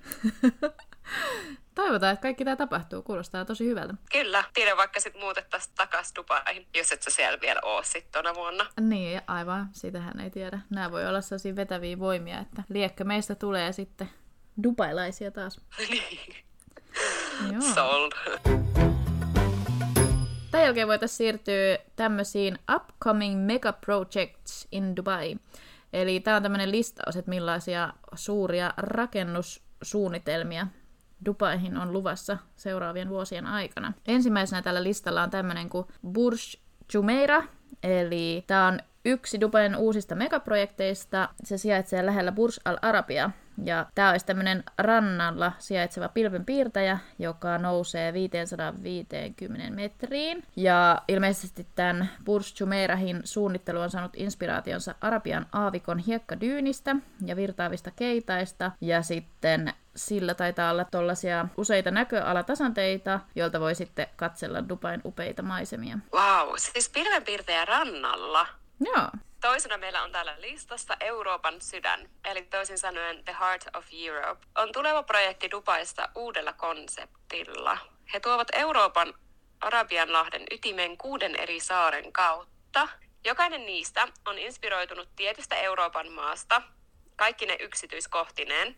Toivotaan, 1.74 2.12
että 2.12 2.22
kaikki 2.22 2.44
tämä 2.44 2.56
tapahtuu. 2.56 3.02
Kuulostaa 3.02 3.44
tosi 3.44 3.66
hyvältä. 3.66 3.94
Kyllä. 4.12 4.44
Tiedän 4.54 4.76
vaikka 4.76 5.00
sitten 5.00 5.22
muutettaisiin 5.22 5.74
takaisin 5.74 6.14
Dubaihin, 6.14 6.66
jos 6.74 6.92
et 6.92 7.02
sä 7.02 7.10
siellä 7.10 7.40
vielä 7.40 7.60
oo 7.62 7.82
sitten 7.82 8.12
tuona 8.12 8.34
vuonna. 8.34 8.66
Niin, 8.80 9.22
aivan. 9.26 9.68
Sitähän 9.72 10.20
ei 10.20 10.30
tiedä. 10.30 10.58
Nämä 10.70 10.90
voi 10.90 11.06
olla 11.06 11.20
sellaisia 11.20 11.56
vetäviä 11.56 11.98
voimia, 11.98 12.40
että 12.40 12.62
liekkö 12.68 13.04
meistä 13.04 13.34
tulee 13.34 13.72
sitten 13.72 14.10
dubailaisia 14.62 15.30
taas. 15.30 15.60
Niin. 15.90 16.34
Joo. 17.52 17.74
Sold. 17.74 18.12
Tämän 20.50 20.64
jälkeen 20.64 20.88
voitaisiin 20.88 21.16
siirtyä 21.16 21.78
tämmöisiin 21.96 22.58
upcoming 22.74 23.46
mega 23.46 23.72
projects 23.72 24.68
in 24.72 24.96
Dubai. 24.96 25.36
Eli 25.94 26.20
tämä 26.20 26.36
on 26.36 26.42
tämmöinen 26.42 26.70
listaus, 26.70 27.16
että 27.16 27.28
millaisia 27.28 27.92
suuria 28.14 28.74
rakennussuunnitelmia 28.76 30.66
Dubaihin 31.24 31.76
on 31.76 31.92
luvassa 31.92 32.38
seuraavien 32.56 33.08
vuosien 33.08 33.46
aikana. 33.46 33.92
Ensimmäisenä 34.06 34.62
tällä 34.62 34.82
listalla 34.82 35.22
on 35.22 35.30
tämmöinen 35.30 35.68
kuin 35.68 35.86
Burj 36.12 36.38
Jumeirah, 36.94 37.48
eli 37.82 38.44
tämä 38.46 38.66
on 38.66 38.80
yksi 39.04 39.40
Dubain 39.40 39.76
uusista 39.76 40.14
megaprojekteista. 40.14 41.28
Se 41.44 41.58
sijaitsee 41.58 42.06
lähellä 42.06 42.32
Burj 42.32 42.56
Al 42.64 42.78
Arabia, 42.82 43.30
ja 43.64 43.86
tämä 43.94 44.10
olisi 44.10 44.26
tämmöinen 44.26 44.64
rannalla 44.78 45.52
sijaitseva 45.58 46.08
pilvenpiirtäjä, 46.08 46.98
joka 47.18 47.58
nousee 47.58 48.12
550 48.12 49.70
metriin. 49.70 50.42
Ja 50.56 51.02
ilmeisesti 51.08 51.66
tämän 51.74 52.10
Burj 52.24 52.44
Jumeirahin 52.60 53.20
suunnittelu 53.24 53.80
on 53.80 53.90
saanut 53.90 54.12
inspiraationsa 54.16 54.94
Arabian 55.00 55.46
aavikon 55.52 55.98
hiekkadyynistä 55.98 56.96
ja 57.24 57.36
virtaavista 57.36 57.90
keitaista. 57.90 58.72
Ja 58.80 59.02
sitten 59.02 59.74
sillä 59.96 60.34
taitaa 60.34 60.70
olla 60.70 60.84
tollaisia 60.84 61.46
useita 61.56 61.90
näköalatasanteita, 61.90 63.20
joilta 63.34 63.60
voi 63.60 63.74
sitten 63.74 64.06
katsella 64.16 64.68
Dubain 64.68 65.00
upeita 65.04 65.42
maisemia. 65.42 65.98
Wow, 66.12 66.54
siis 66.56 66.88
pilvenpiirtäjä 66.88 67.64
rannalla. 67.64 68.46
Joo. 68.80 69.08
Toisena 69.44 69.78
meillä 69.78 70.02
on 70.02 70.12
täällä 70.12 70.36
listassa 70.38 70.96
Euroopan 71.00 71.60
sydän, 71.60 72.10
eli 72.24 72.42
toisin 72.42 72.78
sanoen 72.78 73.24
The 73.24 73.36
Heart 73.40 73.66
of 73.76 73.86
Europe. 73.92 74.46
On 74.54 74.72
tuleva 74.72 75.02
projekti 75.02 75.50
Dubaista 75.50 76.08
uudella 76.14 76.52
konseptilla. 76.52 77.78
He 78.14 78.20
tuovat 78.20 78.48
Euroopan 78.52 79.14
Arabianlahden 79.60 80.42
ytimen 80.50 80.98
kuuden 80.98 81.36
eri 81.36 81.60
saaren 81.60 82.12
kautta. 82.12 82.88
Jokainen 83.24 83.66
niistä 83.66 84.08
on 84.26 84.38
inspiroitunut 84.38 85.08
tietystä 85.16 85.56
Euroopan 85.56 86.12
maasta, 86.12 86.62
kaikki 87.16 87.46
ne 87.46 87.56
yksityiskohtineen, 87.60 88.76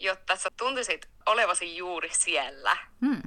jotta 0.00 0.36
sä 0.36 0.48
tuntisit 0.56 1.08
olevasi 1.26 1.76
juuri 1.76 2.10
siellä. 2.12 2.76
Hmm. 3.00 3.22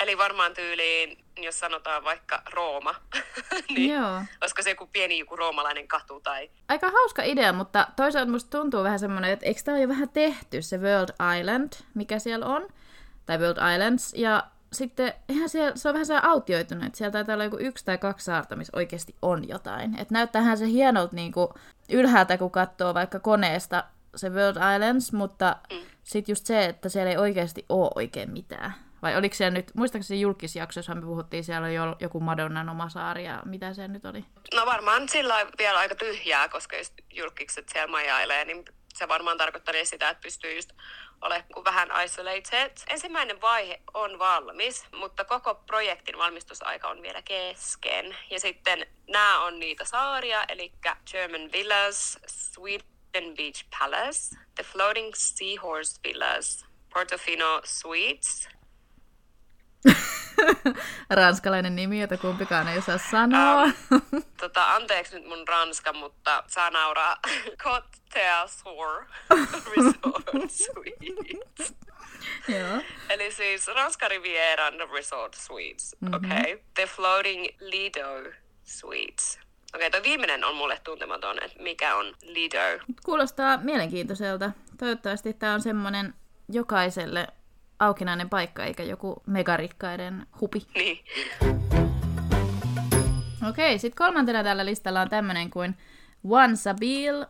Eli 0.00 0.18
varmaan 0.18 0.54
tyyliin, 0.54 1.24
jos 1.36 1.60
sanotaan 1.60 2.04
vaikka 2.04 2.42
Rooma, 2.52 2.94
niin 3.76 3.94
Joo. 3.94 4.22
olisiko 4.40 4.62
se 4.62 4.70
joku 4.70 4.86
pieni 4.86 5.18
joku 5.18 5.36
roomalainen 5.36 5.88
katu 5.88 6.20
tai... 6.20 6.50
Aika 6.68 6.90
hauska 6.90 7.22
idea, 7.22 7.52
mutta 7.52 7.86
toisaalta 7.96 8.30
musta 8.30 8.58
tuntuu 8.58 8.82
vähän 8.82 8.98
semmoinen, 8.98 9.30
että 9.30 9.46
eikö 9.46 9.60
tämä 9.64 9.74
ole 9.74 9.82
jo 9.82 9.88
vähän 9.88 10.08
tehty, 10.08 10.62
se 10.62 10.80
World 10.80 11.38
Island, 11.40 11.72
mikä 11.94 12.18
siellä 12.18 12.46
on, 12.46 12.68
tai 13.26 13.38
World 13.38 13.74
Islands, 13.74 14.14
ja 14.14 14.42
sitten 14.72 15.12
ihan 15.28 15.48
siellä, 15.48 15.76
se 15.76 15.88
on 15.88 15.92
vähän 15.92 16.06
sellainen 16.06 16.30
autioitunut, 16.30 16.84
että 16.84 16.98
siellä 16.98 17.12
taitaa 17.12 17.34
olla 17.34 17.44
joku 17.44 17.58
yksi 17.60 17.84
tai 17.84 17.98
kaksi 17.98 18.24
saarta, 18.24 18.56
missä 18.56 18.76
oikeasti 18.76 19.14
on 19.22 19.48
jotain. 19.48 19.98
Että 19.98 20.14
näyttäähän 20.14 20.58
se 20.58 20.66
hienolta 20.66 21.16
niin 21.16 21.32
kuin 21.32 21.48
ylhäältä, 21.90 22.38
kun 22.38 22.50
katsoo 22.50 22.94
vaikka 22.94 23.20
koneesta 23.20 23.84
se 24.16 24.28
World 24.28 24.74
Islands, 24.74 25.12
mutta 25.12 25.56
mm. 25.72 25.78
sitten 26.02 26.32
just 26.32 26.46
se, 26.46 26.64
että 26.64 26.88
siellä 26.88 27.10
ei 27.10 27.16
oikeasti 27.16 27.64
ole 27.68 27.90
oikein 27.94 28.30
mitään. 28.30 28.74
Vai 29.02 29.16
oliko 29.16 29.34
siellä 29.34 29.58
nyt, 29.58 29.74
muistaakseni 29.74 30.20
julkisjaksossa 30.20 30.94
me 30.94 31.00
puhuttiin, 31.00 31.44
siellä 31.44 31.66
oli 31.66 31.74
jo 31.74 31.96
joku 32.00 32.20
Madonnan 32.20 32.68
oma 32.68 32.88
saari 32.88 33.24
ja 33.24 33.42
mitä 33.44 33.74
se 33.74 33.88
nyt 33.88 34.04
oli? 34.04 34.24
No 34.54 34.66
varmaan 34.66 35.08
sillä 35.08 35.46
vielä 35.58 35.78
aika 35.78 35.94
tyhjää, 35.94 36.48
koska 36.48 36.76
just 36.76 36.94
julkikset 37.10 37.68
siellä 37.68 37.90
majailee, 37.90 38.44
niin 38.44 38.64
se 38.94 39.08
varmaan 39.08 39.38
tarkoittaa 39.38 39.74
sitä, 39.84 40.10
että 40.10 40.22
pystyy 40.22 40.54
just 40.54 40.72
olemaan 41.20 41.64
vähän 41.64 41.88
isolated. 42.04 42.72
Ensimmäinen 42.88 43.40
vaihe 43.40 43.80
on 43.94 44.18
valmis, 44.18 44.84
mutta 44.92 45.24
koko 45.24 45.54
projektin 45.54 46.18
valmistusaika 46.18 46.88
on 46.88 47.02
vielä 47.02 47.22
kesken. 47.22 48.16
Ja 48.30 48.40
sitten 48.40 48.86
nämä 49.08 49.44
on 49.44 49.58
niitä 49.58 49.84
saaria, 49.84 50.44
eli 50.48 50.72
German 51.10 51.52
Villas, 51.52 52.18
Sweden 52.26 53.36
Beach 53.36 53.64
Palace, 53.78 54.36
The 54.54 54.64
Floating 54.64 55.10
Seahorse 55.14 56.00
Villas, 56.04 56.66
Portofino 56.94 57.60
Suites, 57.64 58.48
Ranskalainen 61.10 61.76
nimi, 61.76 62.00
jota 62.00 62.16
kumpikaan 62.16 62.68
ei 62.68 62.78
osaa 62.78 62.98
sanoa. 62.98 63.62
Um, 63.64 64.22
tota, 64.40 64.74
anteeksi 64.74 65.16
nyt 65.16 65.28
mun 65.28 65.48
ranska, 65.48 65.92
mutta 65.92 66.44
saa 66.46 66.70
nauraa. 66.70 67.16
Côte 67.62 67.98
d'Azur 68.14 69.04
Resort 69.76 70.50
Suites. 70.50 71.74
Joo. 72.48 72.80
Eli 73.10 73.32
siis 73.32 73.66
Ranska 73.66 74.08
Rivieran 74.08 74.74
Resort 74.94 75.34
Suites, 75.34 75.96
Mhm. 76.00 76.14
okei. 76.14 76.30
Okay. 76.54 76.58
The 76.74 76.86
Floating 76.86 77.46
Lido 77.60 78.30
Suites. 78.64 79.38
Okei, 79.74 79.86
okay, 79.86 79.90
toi 79.90 80.02
viimeinen 80.10 80.44
on 80.44 80.56
mulle 80.56 80.80
tuntematon, 80.84 81.36
että 81.44 81.62
mikä 81.62 81.96
on 81.96 82.14
Lido. 82.22 82.58
Kuulostaa 83.04 83.56
mielenkiintoiselta. 83.56 84.50
Toivottavasti 84.78 85.34
tämä 85.34 85.54
on 85.54 85.62
semmoinen 85.62 86.14
jokaiselle 86.48 87.26
aukinainen 87.78 88.28
paikka, 88.28 88.64
eikä 88.64 88.82
joku 88.82 89.22
megarikkaiden 89.26 90.26
hupi. 90.40 90.66
Niin. 90.74 90.98
Okei, 93.48 93.78
sitten 93.78 94.06
kolmantena 94.06 94.44
tällä 94.44 94.66
listalla 94.66 95.00
on 95.00 95.08
tämmöinen 95.08 95.50
kuin 95.50 95.76
One 96.28 96.56
Sabil, 96.56 97.26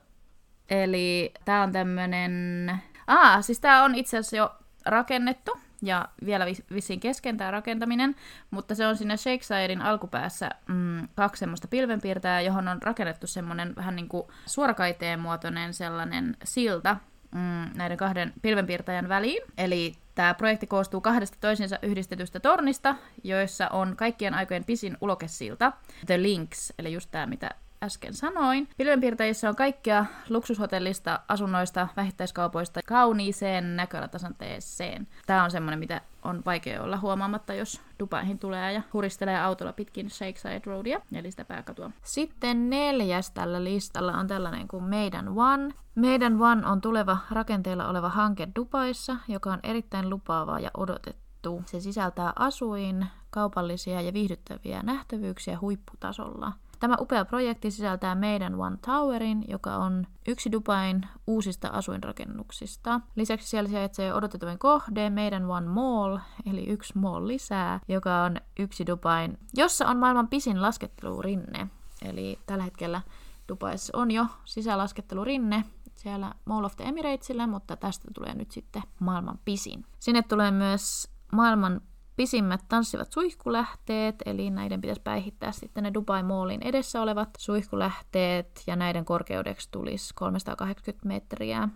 eli 0.70 1.34
tämä 1.44 1.62
on 1.62 1.72
tämmöinen... 1.72 2.72
Aa, 3.06 3.42
siis 3.42 3.60
tämä 3.60 3.84
on 3.84 3.94
itse 3.94 4.18
asiassa 4.18 4.36
jo 4.36 4.50
rakennettu, 4.86 5.58
ja 5.82 6.08
vielä 6.24 6.44
vis- 6.46 6.64
vissiin 6.74 7.00
kesken 7.00 7.36
tämä 7.36 7.50
rakentaminen, 7.50 8.16
mutta 8.50 8.74
se 8.74 8.86
on 8.86 8.96
siinä 8.96 9.16
Shakesidein 9.16 9.82
alkupäässä 9.82 10.50
mm, 10.68 11.08
kaksi 11.14 11.40
semmoista 11.40 11.68
pilvenpiirtäjää, 11.68 12.40
johon 12.40 12.68
on 12.68 12.82
rakennettu 12.82 13.26
semmoinen 13.26 13.76
vähän 13.76 13.96
niin 13.96 14.08
kuin 14.08 14.26
suorakaiteen 14.46 15.20
muotoinen 15.20 15.74
sellainen 15.74 16.36
silta 16.44 16.96
mm, 17.36 17.70
näiden 17.74 17.96
kahden 17.96 18.32
pilvenpiirtäjän 18.42 19.08
väliin. 19.08 19.42
Eli 19.58 19.94
tämä 20.14 20.34
projekti 20.34 20.66
koostuu 20.66 21.00
kahdesta 21.00 21.38
toisinsa 21.40 21.78
yhdistetystä 21.82 22.40
tornista, 22.40 22.94
joissa 23.24 23.68
on 23.68 23.96
kaikkien 23.96 24.34
aikojen 24.34 24.64
pisin 24.64 24.96
ulokesilta, 25.00 25.72
The 26.06 26.22
Links, 26.22 26.72
eli 26.78 26.92
just 26.92 27.10
tämä, 27.10 27.26
mitä 27.26 27.50
äsken 27.82 28.14
sanoin. 28.14 28.68
Pilvenpiirtäjissä 28.76 29.48
on 29.48 29.56
kaikkia 29.56 30.06
luksushotellista, 30.28 31.20
asunnoista, 31.28 31.88
vähittäiskaupoista 31.96 32.80
kauniiseen 32.86 33.76
näköalatasanteeseen. 33.76 35.08
Tämä 35.26 35.44
on 35.44 35.50
semmoinen, 35.50 35.78
mitä 35.78 36.00
on 36.22 36.42
vaikea 36.46 36.82
olla 36.82 36.98
huomaamatta, 36.98 37.54
jos 37.54 37.80
Dubaihin 37.98 38.38
tulee 38.38 38.72
ja 38.72 38.82
huristelee 38.92 39.40
autolla 39.40 39.72
pitkin 39.72 40.10
Shakeside 40.10 40.60
Roadia, 40.66 41.00
eli 41.12 41.30
sitä 41.30 41.44
pääkatua. 41.44 41.90
Sitten 42.02 42.70
neljäs 42.70 43.30
tällä 43.30 43.64
listalla 43.64 44.12
on 44.12 44.26
tällainen 44.26 44.68
kuin 44.68 44.84
Meidän 44.84 45.28
One. 45.28 45.74
Meidän 45.94 46.42
One 46.42 46.66
on 46.66 46.80
tuleva 46.80 47.18
rakenteella 47.30 47.88
oleva 47.88 48.08
hanke 48.08 48.48
Dubaissa, 48.56 49.16
joka 49.28 49.52
on 49.52 49.60
erittäin 49.62 50.10
lupaava 50.10 50.60
ja 50.60 50.70
odotettu. 50.76 51.62
Se 51.66 51.80
sisältää 51.80 52.32
asuin, 52.36 53.06
kaupallisia 53.30 54.00
ja 54.00 54.12
viihdyttäviä 54.12 54.82
nähtävyyksiä 54.82 55.58
huipputasolla. 55.60 56.52
Tämä 56.80 56.96
upea 57.00 57.24
projekti 57.24 57.70
sisältää 57.70 58.14
meidän 58.14 58.54
One 58.54 58.76
Towerin, 58.86 59.44
joka 59.48 59.76
on 59.76 60.06
yksi 60.28 60.52
Dubain 60.52 61.02
uusista 61.26 61.68
asuinrakennuksista. 61.68 63.00
Lisäksi 63.16 63.48
siellä 63.48 63.68
sijaitsee 63.68 64.14
odotetuin 64.14 64.58
kohde, 64.58 65.10
meidän 65.10 65.50
One 65.50 65.68
Mall, 65.68 66.18
eli 66.46 66.64
yksi 66.66 66.98
mall 66.98 67.26
lisää, 67.28 67.80
joka 67.88 68.22
on 68.22 68.36
yksi 68.58 68.86
Dubain, 68.86 69.38
jossa 69.54 69.86
on 69.86 69.96
maailman 69.96 70.28
pisin 70.28 70.62
laskettelurinne. 70.62 71.66
Eli 72.02 72.38
tällä 72.46 72.64
hetkellä 72.64 73.00
Dubaissa 73.48 73.98
on 73.98 74.10
jo 74.10 74.26
sisälaskettelurinne 74.44 75.64
siellä 75.94 76.34
Mall 76.44 76.64
of 76.64 76.76
the 76.76 76.84
Emiratesillä, 76.84 77.46
mutta 77.46 77.76
tästä 77.76 78.08
tulee 78.14 78.34
nyt 78.34 78.50
sitten 78.50 78.82
maailman 79.00 79.38
pisin. 79.44 79.84
Sinne 79.98 80.22
tulee 80.22 80.50
myös 80.50 81.08
maailman 81.32 81.80
pisimmät 82.16 82.60
tanssivat 82.68 83.12
suihkulähteet, 83.12 84.14
eli 84.26 84.50
näiden 84.50 84.80
pitäisi 84.80 85.02
päihittää 85.02 85.52
sitten 85.52 85.84
ne 85.84 85.94
Dubai 85.94 86.22
Mallin 86.22 86.62
edessä 86.62 87.02
olevat 87.02 87.28
suihkulähteet, 87.38 88.62
ja 88.66 88.76
näiden 88.76 89.04
korkeudeksi 89.04 89.68
tulisi 89.70 90.14
380 90.14 91.08
metriä. 91.08 91.68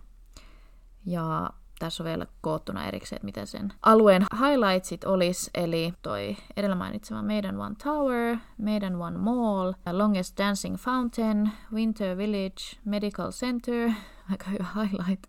Ja 1.06 1.50
tässä 1.78 2.02
on 2.02 2.08
vielä 2.08 2.26
koottuna 2.40 2.86
erikseen, 2.86 3.16
että 3.16 3.24
mitä 3.24 3.46
sen 3.46 3.72
alueen 3.82 4.26
highlightsit 4.40 5.04
olisi, 5.04 5.50
eli 5.54 5.94
toi 6.02 6.36
edellä 6.56 6.76
mainitsema 6.76 7.22
Meidän 7.22 7.60
One 7.60 7.74
Tower, 7.84 8.36
Meidän 8.58 9.02
One 9.02 9.18
Mall, 9.18 9.72
Longest 9.92 10.38
Dancing 10.38 10.76
Fountain, 10.76 11.50
Winter 11.72 12.16
Village, 12.16 12.62
Medical 12.84 13.30
Center, 13.30 13.90
aika 14.30 14.50
hyvä 14.50 14.66
highlight, 14.82 15.26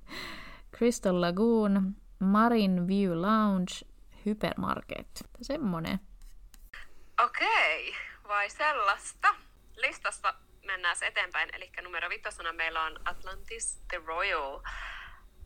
Crystal 0.78 1.22
Lagoon, 1.22 1.96
Marine 2.20 2.88
View 2.88 3.22
Lounge, 3.22 3.91
Hypermarket. 4.26 5.08
Semmonen. 5.42 6.00
Okei, 7.24 7.96
vai 8.28 8.50
sellaista. 8.50 9.36
Listasta 9.76 10.34
mennään 10.66 10.96
eteenpäin, 11.02 11.50
eli 11.54 11.72
numero 11.82 12.10
viitosana 12.10 12.54
meillä 12.54 12.84
on 12.84 13.00
Atlantis 13.06 13.80
The 13.88 14.02
Royal. 14.06 14.56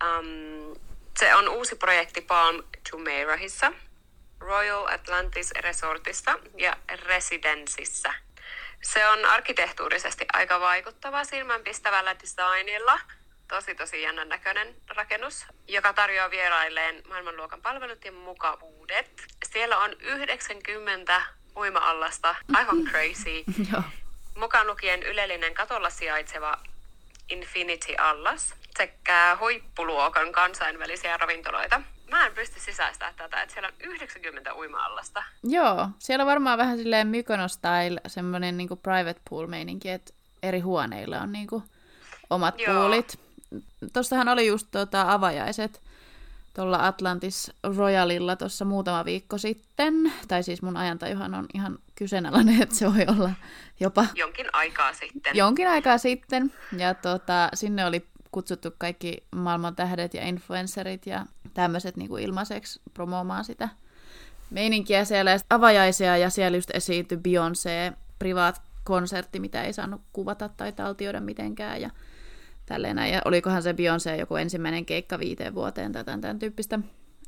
Um, 0.03 0.75
se 1.19 1.35
on 1.35 1.49
uusi 1.49 1.75
projekti 1.75 2.21
Palm 2.21 2.63
Jumeirahissa, 2.91 3.71
Royal 4.39 4.87
Atlantis 4.87 5.51
Resortissa 5.51 6.39
ja 6.57 6.77
Residensissä. 7.03 8.13
Se 8.81 9.07
on 9.07 9.25
arkkitehtuurisesti 9.25 10.25
aika 10.33 10.59
vaikuttava 10.59 11.23
silmänpistävällä 11.23 12.15
designilla. 12.19 12.99
Tosi 13.47 13.75
tosi 13.75 14.01
jännän 14.01 14.29
näköinen 14.29 14.75
rakennus, 14.95 15.45
joka 15.67 15.93
tarjoaa 15.93 16.31
vierailleen 16.31 17.03
maailmanluokan 17.07 17.61
palvelut 17.61 18.05
ja 18.05 18.11
mukavuudet. 18.11 19.23
Siellä 19.45 19.77
on 19.77 19.93
90 19.99 21.21
uima-allasta, 21.55 22.35
aivan 22.53 22.77
crazy. 22.89 23.43
Mukaan 24.37 24.67
lukien 24.67 25.03
ylellinen 25.03 25.53
katolla 25.53 25.89
sijaitseva 25.89 26.57
Infinity-allas 27.29 28.55
sekä 28.77 29.37
huippuluokan 29.39 30.31
kansainvälisiä 30.31 31.17
ravintoloita. 31.17 31.81
Mä 32.09 32.25
en 32.25 32.33
pysty 32.33 32.59
sisäistämään 32.59 33.15
tätä, 33.15 33.41
että 33.41 33.53
siellä 33.53 33.67
on 33.67 33.73
90 33.79 34.55
uima-allasta. 34.55 35.23
Joo, 35.43 35.89
siellä 35.99 36.23
on 36.23 36.27
varmaan 36.27 36.57
vähän 36.57 36.77
silleen 36.77 37.07
Mykonos-style, 37.07 38.01
semmoinen 38.07 38.57
niinku 38.57 38.75
private 38.75 39.21
pool-meininki, 39.29 39.89
että 39.89 40.13
eri 40.43 40.59
huoneilla 40.59 41.17
on 41.21 41.31
niinku 41.31 41.63
omat 42.29 42.59
Joo. 42.59 42.73
poolit. 42.73 43.24
Tuossahan 43.93 44.27
oli 44.27 44.47
just 44.47 44.67
tuota 44.71 45.13
avajaiset 45.13 45.81
tuolla 46.55 46.87
Atlantis 46.87 47.51
Royalilla 47.75 48.35
tuossa 48.35 48.65
muutama 48.65 49.05
viikko 49.05 49.37
sitten. 49.37 50.13
Tai 50.27 50.43
siis 50.43 50.61
mun 50.61 50.77
ajantajuhan 50.77 51.35
on 51.35 51.45
ihan 51.53 51.79
kyseenalainen, 51.95 52.61
että 52.63 52.75
se 52.75 52.93
voi 52.93 53.05
olla 53.17 53.31
jopa... 53.79 54.05
Jonkin 54.15 54.45
aikaa 54.53 54.93
sitten. 54.93 55.35
Jonkin 55.35 55.67
aikaa 55.67 55.97
sitten. 55.97 56.53
Ja 56.77 56.93
tota, 56.93 57.49
sinne 57.53 57.85
oli 57.85 58.05
kutsuttu 58.31 58.69
kaikki 58.77 59.17
maailman 59.35 59.75
tähdet 59.75 60.13
ja 60.13 60.27
influencerit 60.27 61.05
ja 61.05 61.25
tämmöiset 61.53 61.97
niin 61.97 62.19
ilmaiseksi 62.19 62.81
promoomaan 62.93 63.45
sitä 63.45 63.69
meininkiä 64.49 65.05
siellä. 65.05 65.31
Ja 65.31 65.39
avajaisia 65.49 66.17
ja 66.17 66.29
siellä 66.29 66.57
just 66.57 66.71
esiintyi 66.73 67.17
Beyoncé 67.17 67.97
privaat 68.19 68.61
konsertti, 68.83 69.39
mitä 69.39 69.63
ei 69.63 69.73
saanut 69.73 70.01
kuvata 70.13 70.49
tai 70.49 70.71
taltioida 70.71 71.21
mitenkään. 71.21 71.81
Ja 71.81 71.89
tälleen 72.65 72.97
Ja 72.97 73.21
olikohan 73.25 73.63
se 73.63 73.71
Beyoncé 73.73 74.19
joku 74.19 74.35
ensimmäinen 74.35 74.85
keikka 74.85 75.19
viiteen 75.19 75.55
vuoteen 75.55 75.91
tai 75.91 76.03
tämän, 76.03 76.21
tämän 76.21 76.39
tyyppistä. 76.39 76.79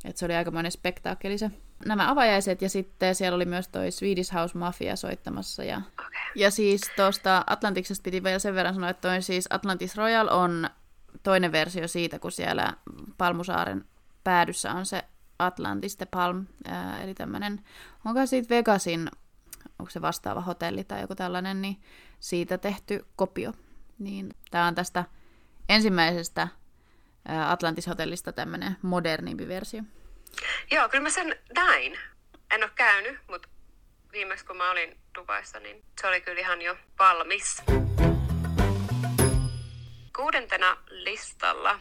Että 0.06 0.20
se 0.20 0.26
oli 0.26 0.36
aikamoinen 0.36 0.72
spektaakkeli 0.72 1.38
se. 1.38 1.52
Nämä 1.86 2.12
avajaiset 2.12 2.62
ja 2.62 2.70
sitten 2.70 3.16
siellä 3.16 3.36
oli 3.36 3.46
myös 3.46 3.68
toi 3.68 3.92
Swedish 3.92 4.34
House 4.34 4.58
Mafia 4.58 4.96
soittamassa. 4.96 5.64
Ja, 5.64 5.82
okay. 5.94 6.12
ja 6.36 6.52
siis 6.52 6.82
tuosta 6.96 7.44
Atlantiksesta 7.48 8.04
piti 8.04 8.24
vielä 8.24 8.40
sen 8.40 8.56
verran 8.56 8.74
sanoa, 8.74 8.90
että 8.90 9.10
toi 9.10 9.22
siis 9.22 9.48
Atlantis 9.50 9.96
Royal 9.96 10.28
on 10.32 10.70
toinen 11.24 11.52
versio 11.52 11.88
siitä, 11.88 12.20
kun 12.20 12.32
siellä 12.32 12.74
Palmusaaren 13.18 13.86
päädyssä 14.24 14.72
on 14.72 14.86
se 14.86 15.04
Atlantis 15.40 15.98
the 15.98 16.06
Palm, 16.06 16.46
ää, 16.66 17.04
eli 17.04 17.14
tämmöinen, 17.14 17.62
onko 18.06 18.26
siitä 18.26 18.56
Vegasin, 18.56 19.12
onko 19.80 19.90
se 19.90 20.02
vastaava 20.02 20.42
hotelli 20.42 20.84
tai 20.84 21.02
joku 21.02 21.16
tällainen, 21.16 21.62
niin 21.62 21.82
siitä 22.20 22.58
tehty 22.58 23.06
kopio. 23.16 23.54
Niin 24.00 24.30
tämä 24.52 24.68
on 24.68 24.76
tästä 24.76 25.06
ensimmäisestä 25.70 26.48
Atlantis-hotellista 27.48 28.32
tämmöinen 28.32 28.78
modernimpi 28.82 29.48
versio. 29.48 29.82
Joo, 30.72 30.90
kyllä 30.90 31.04
mä 31.04 31.10
sen 31.10 31.36
näin. 31.56 32.00
En 32.52 32.64
ole 32.64 32.72
käynyt, 32.76 33.20
mutta 33.28 33.50
viimeksi 34.12 34.46
kun 34.46 34.58
mä 34.58 34.72
olin 34.72 35.00
Dubaissa, 35.16 35.60
niin 35.60 35.84
se 36.02 36.08
oli 36.08 36.22
kyllä 36.22 36.40
ihan 36.40 36.62
jo 36.62 36.78
valmis. 37.00 37.62
Kuudentena 40.16 40.78
listalla 40.90 41.80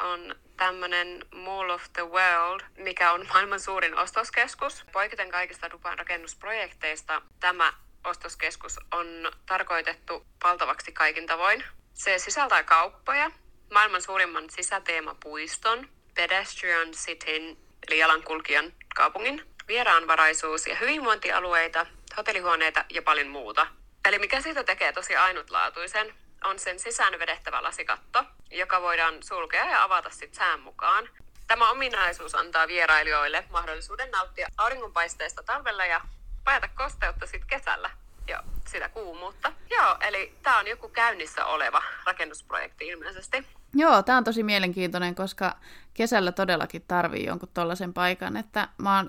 on 0.00 0.36
tämmöinen 0.56 1.24
Mall 1.34 1.70
of 1.70 1.82
the 1.92 2.02
World, 2.02 2.60
mikä 2.76 3.12
on 3.12 3.26
maailman 3.32 3.60
suurin 3.60 3.98
ostoskeskus. 3.98 4.84
Poiketen 4.92 5.30
kaikista 5.30 5.70
Dubain 5.70 5.98
rakennusprojekteista 5.98 7.22
tämä 7.40 7.72
ostoskeskus 8.04 8.80
on 8.92 9.06
tarkoitettu 9.46 10.26
valtavaksi 10.44 10.92
kaikin 10.92 11.26
tavoin. 11.26 11.64
Se 11.98 12.18
sisältää 12.18 12.62
kauppoja, 12.62 13.30
maailman 13.70 14.02
suurimman 14.02 14.50
sisäteemapuiston, 14.50 15.88
pedestrian 16.14 16.90
cityn, 16.90 17.56
eli 17.88 17.98
jalankulkijan 17.98 18.72
kaupungin, 18.94 19.54
vieraanvaraisuus- 19.68 20.66
ja 20.66 20.76
hyvinvointialueita, 20.76 21.86
hotellihuoneita 22.16 22.84
ja 22.90 23.02
paljon 23.02 23.28
muuta. 23.28 23.66
Eli 24.04 24.18
mikä 24.18 24.40
siitä 24.40 24.64
tekee 24.64 24.92
tosi 24.92 25.16
ainutlaatuisen, 25.16 26.14
on 26.44 26.58
sen 26.58 26.78
sisään 26.78 27.18
vedettävä 27.18 27.62
lasikatto, 27.62 28.24
joka 28.50 28.82
voidaan 28.82 29.22
sulkea 29.22 29.64
ja 29.64 29.82
avata 29.82 30.10
sitten 30.10 30.34
sään 30.34 30.60
mukaan. 30.60 31.08
Tämä 31.46 31.70
ominaisuus 31.70 32.34
antaa 32.34 32.68
vierailijoille 32.68 33.44
mahdollisuuden 33.50 34.10
nauttia 34.10 34.48
auringonpaisteesta 34.56 35.42
talvella 35.42 35.86
ja 35.86 36.00
pajata 36.44 36.68
kosteutta 36.68 37.26
sitten 37.26 37.48
kesällä 37.48 37.90
ja 38.28 38.42
sitä 38.66 38.88
kuumuutta. 38.88 39.52
Joo, 39.70 39.96
eli 40.00 40.34
tämä 40.42 40.58
on 40.58 40.66
joku 40.66 40.88
käynnissä 40.88 41.46
oleva 41.46 41.82
rakennusprojekti 42.06 42.86
ilmeisesti. 42.86 43.46
Joo, 43.74 44.02
tämä 44.02 44.18
on 44.18 44.24
tosi 44.24 44.42
mielenkiintoinen, 44.42 45.14
koska 45.14 45.56
kesällä 45.94 46.32
todellakin 46.32 46.84
tarvii 46.88 47.24
jonkun 47.24 47.48
tollaisen 47.54 47.94
paikan, 47.94 48.36
että 48.36 48.68
mä 48.78 48.96
oon 48.96 49.08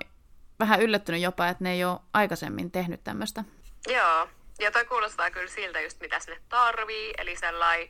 vähän 0.58 0.82
yllättynyt 0.82 1.20
jopa, 1.20 1.48
että 1.48 1.64
ne 1.64 1.72
ei 1.72 1.84
ole 1.84 2.00
aikaisemmin 2.14 2.70
tehnyt 2.70 3.04
tämmöistä. 3.04 3.44
Joo, 3.88 4.28
ja 4.58 4.70
toi 4.72 4.84
kuulostaa 4.84 5.30
kyllä 5.30 5.48
siltä 5.48 5.80
just 5.80 6.00
mitä 6.00 6.20
sinne 6.20 6.40
tarvii, 6.48 7.14
eli 7.18 7.36
sellainen 7.36 7.88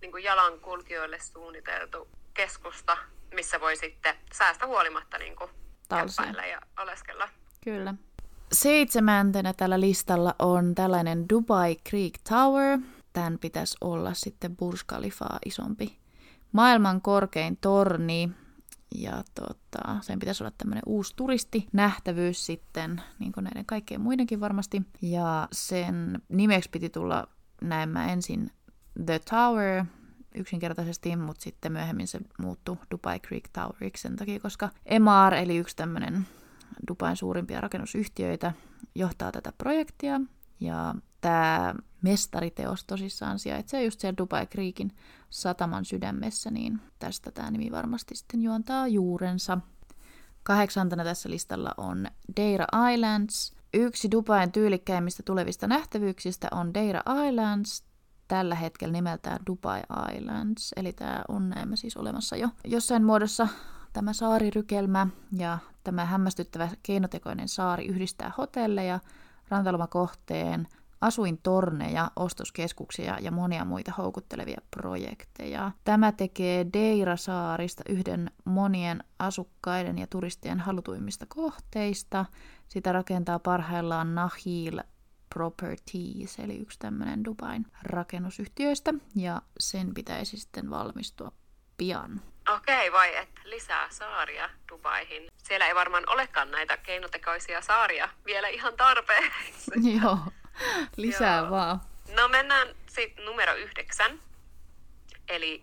niin 0.00 0.22
jalankulkijoille 0.22 1.18
suunniteltu 1.18 2.08
keskusta, 2.34 2.96
missä 3.34 3.60
voi 3.60 3.76
sitten 3.76 4.16
säästä 4.32 4.66
huolimatta 4.66 5.18
niin 5.18 5.36
kuin 5.36 5.50
ja 6.50 6.60
oleskella. 6.82 7.28
Kyllä. 7.64 7.94
Seitsemäntenä 8.52 9.52
tällä 9.52 9.80
listalla 9.80 10.34
on 10.38 10.74
tällainen 10.74 11.28
Dubai 11.28 11.76
Creek 11.88 12.12
Tower. 12.28 12.78
Tämän 13.12 13.38
pitäisi 13.38 13.76
olla 13.80 14.14
sitten 14.14 14.56
Burj 14.56 14.78
Khalifaa 14.86 15.38
isompi. 15.44 15.98
Maailman 16.52 17.00
korkein 17.00 17.58
torni, 17.60 18.30
ja 18.94 19.24
tota, 19.34 19.96
sen 20.00 20.18
pitäisi 20.18 20.42
olla 20.42 20.52
tämmöinen 20.58 20.82
uusi 20.86 21.16
turistinähtävyys 21.16 22.46
sitten, 22.46 23.02
niin 23.18 23.32
kuin 23.32 23.44
näiden 23.44 23.66
kaikkien 23.66 24.00
muidenkin 24.00 24.40
varmasti. 24.40 24.82
Ja 25.02 25.48
sen 25.52 26.22
nimeksi 26.28 26.70
piti 26.70 26.90
tulla 26.90 27.28
näemmä 27.62 28.12
ensin 28.12 28.50
The 29.06 29.18
Tower, 29.30 29.84
yksinkertaisesti, 30.34 31.16
mutta 31.16 31.42
sitten 31.42 31.72
myöhemmin 31.72 32.08
se 32.08 32.20
muuttui 32.38 32.76
Dubai 32.90 33.20
Creek 33.20 33.48
Toweriksi 33.52 34.02
sen 34.02 34.16
takia, 34.16 34.40
koska 34.40 34.70
Emar, 34.86 35.34
eli 35.34 35.56
yksi 35.56 35.76
tämmöinen 35.76 36.26
Dubain 36.88 37.16
suurimpia 37.16 37.60
rakennusyhtiöitä, 37.60 38.52
johtaa 38.94 39.32
tätä 39.32 39.52
projektia. 39.58 40.20
Ja 40.60 40.94
tämä 41.20 41.74
mestariteos 42.02 42.84
tosissaan 42.84 43.38
sijaitsee 43.38 43.84
just 43.84 44.00
siellä 44.00 44.16
Dubai 44.16 44.46
Creekin 44.46 44.92
sataman 45.30 45.84
sydämessä, 45.84 46.50
niin 46.50 46.80
tästä 46.98 47.30
tämä 47.30 47.50
nimi 47.50 47.70
varmasti 47.72 48.14
sitten 48.14 48.42
juontaa 48.42 48.88
juurensa. 48.88 49.58
Kahdeksantena 50.42 51.04
tässä 51.04 51.30
listalla 51.30 51.74
on 51.76 52.06
Deira 52.36 52.66
Islands. 52.94 53.52
Yksi 53.74 54.10
Dubain 54.10 54.52
tyylikkäimmistä 54.52 55.22
tulevista 55.22 55.66
nähtävyyksistä 55.66 56.48
on 56.52 56.74
Deira 56.74 57.02
Islands, 57.28 57.84
tällä 58.28 58.54
hetkellä 58.54 58.92
nimeltään 58.92 59.38
Dubai 59.46 59.82
Islands, 60.16 60.72
eli 60.76 60.92
tämä 60.92 61.24
on 61.28 61.48
näemme 61.48 61.76
siis 61.76 61.96
olemassa 61.96 62.36
jo 62.36 62.48
jossain 62.64 63.04
muodossa 63.04 63.48
tämä 63.98 64.12
saarirykelmä 64.12 65.06
ja 65.32 65.58
tämä 65.84 66.04
hämmästyttävä 66.04 66.68
keinotekoinen 66.82 67.48
saari 67.48 67.86
yhdistää 67.86 68.32
hotelleja, 68.38 69.00
rantalomakohteen, 69.48 70.68
asuintorneja, 71.00 72.10
ostoskeskuksia 72.16 73.18
ja 73.20 73.30
monia 73.30 73.64
muita 73.64 73.92
houkuttelevia 73.98 74.60
projekteja. 74.70 75.72
Tämä 75.84 76.12
tekee 76.12 76.66
Deira-saarista 76.72 77.82
yhden 77.88 78.30
monien 78.44 79.04
asukkaiden 79.18 79.98
ja 79.98 80.06
turistien 80.06 80.60
halutuimmista 80.60 81.26
kohteista. 81.28 82.24
Sitä 82.68 82.92
rakentaa 82.92 83.38
parhaillaan 83.38 84.14
Nahil 84.14 84.80
Properties, 85.34 86.38
eli 86.38 86.58
yksi 86.58 86.78
tämmöinen 86.78 87.24
Dubain 87.24 87.66
rakennusyhtiöistä, 87.82 88.94
ja 89.16 89.42
sen 89.58 89.94
pitäisi 89.94 90.36
sitten 90.36 90.70
valmistua 90.70 91.32
pian. 91.76 92.20
Okei, 92.48 92.92
vai 92.92 93.16
että 93.16 93.40
lisää 93.44 93.86
saaria 93.90 94.50
Dubaihin. 94.68 95.28
Siellä 95.36 95.66
ei 95.66 95.74
varmaan 95.74 96.04
olekaan 96.06 96.50
näitä 96.50 96.76
keinotekoisia 96.76 97.60
saaria 97.60 98.08
vielä 98.26 98.48
ihan 98.48 98.76
tarpeeksi. 98.76 99.70
Joo, 100.02 100.18
lisää 100.96 101.38
Joo. 101.38 101.50
vaan. 101.50 101.80
No 102.16 102.28
mennään 102.28 102.68
sitten 102.88 103.24
numero 103.24 103.54
yhdeksän. 103.54 104.20
Eli 105.28 105.62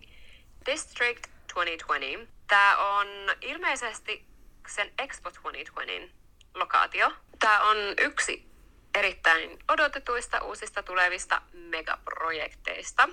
District 0.65 1.27
2020. 1.53 2.33
Tämä 2.47 2.77
on 2.77 3.07
ilmeisesti 3.41 4.25
sen 4.67 4.91
Expo 4.99 5.31
2020 5.31 6.13
lokaatio. 6.55 7.11
Tämä 7.39 7.61
on 7.61 7.77
yksi 7.99 8.49
erittäin 8.95 9.59
odotetuista 9.67 10.41
uusista 10.43 10.83
tulevista 10.83 11.41
megaprojekteista. 11.53 13.09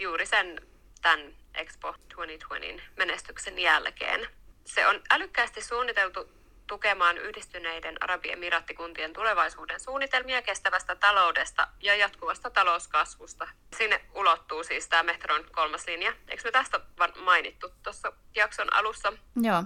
Juuri 0.00 0.26
sen 0.26 0.69
tämän 1.02 1.34
Expo 1.54 1.88
2020 1.88 2.82
menestyksen 2.96 3.58
jälkeen. 3.58 4.28
Se 4.64 4.86
on 4.86 5.00
älykkäästi 5.10 5.62
suunniteltu 5.62 6.28
tukemaan 6.66 7.18
yhdistyneiden 7.18 7.96
Arabiemiraattikuntien 8.00 9.12
tulevaisuuden 9.12 9.80
suunnitelmia 9.80 10.42
kestävästä 10.42 10.94
taloudesta 10.94 11.68
ja 11.80 11.94
jatkuvasta 11.94 12.50
talouskasvusta. 12.50 13.48
Sinne 13.76 14.00
ulottuu 14.14 14.64
siis 14.64 14.88
tämä 14.88 15.02
metron 15.02 15.44
kolmas 15.52 15.86
linja. 15.86 16.12
Eikö 16.28 16.42
me 16.44 16.50
tästä 16.50 16.80
vaan 16.98 17.12
mainittu 17.18 17.68
tuossa 17.82 18.12
jakson 18.34 18.72
alussa? 18.72 19.12
Joo, 19.42 19.64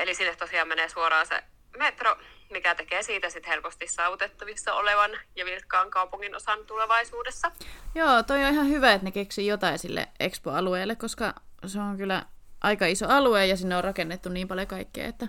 Eli 0.00 0.14
sinne 0.14 0.36
tosiaan 0.36 0.68
menee 0.68 0.88
suoraan 0.88 1.26
se 1.26 1.42
metro, 1.78 2.16
mikä 2.50 2.74
tekee 2.74 3.02
siitä 3.02 3.30
sitten 3.30 3.50
helposti 3.52 3.86
saavutettavissa 3.88 4.74
olevan 4.74 5.10
ja 5.36 5.44
vilkkaan 5.44 5.90
kaupungin 5.90 6.36
osan 6.36 6.66
tulevaisuudessa. 6.66 7.52
Joo, 7.94 8.22
toi 8.22 8.44
on 8.44 8.52
ihan 8.52 8.68
hyvä, 8.68 8.92
että 8.92 9.04
ne 9.04 9.10
keksii 9.10 9.46
jotain 9.46 9.78
sille 9.78 10.08
Expo-alueelle, 10.20 10.96
koska 10.96 11.34
se 11.66 11.80
on 11.80 11.96
kyllä 11.96 12.22
aika 12.60 12.86
iso 12.86 13.08
alue 13.08 13.46
ja 13.46 13.56
sinne 13.56 13.76
on 13.76 13.84
rakennettu 13.84 14.28
niin 14.28 14.48
paljon 14.48 14.66
kaikkea, 14.66 15.06
että 15.06 15.26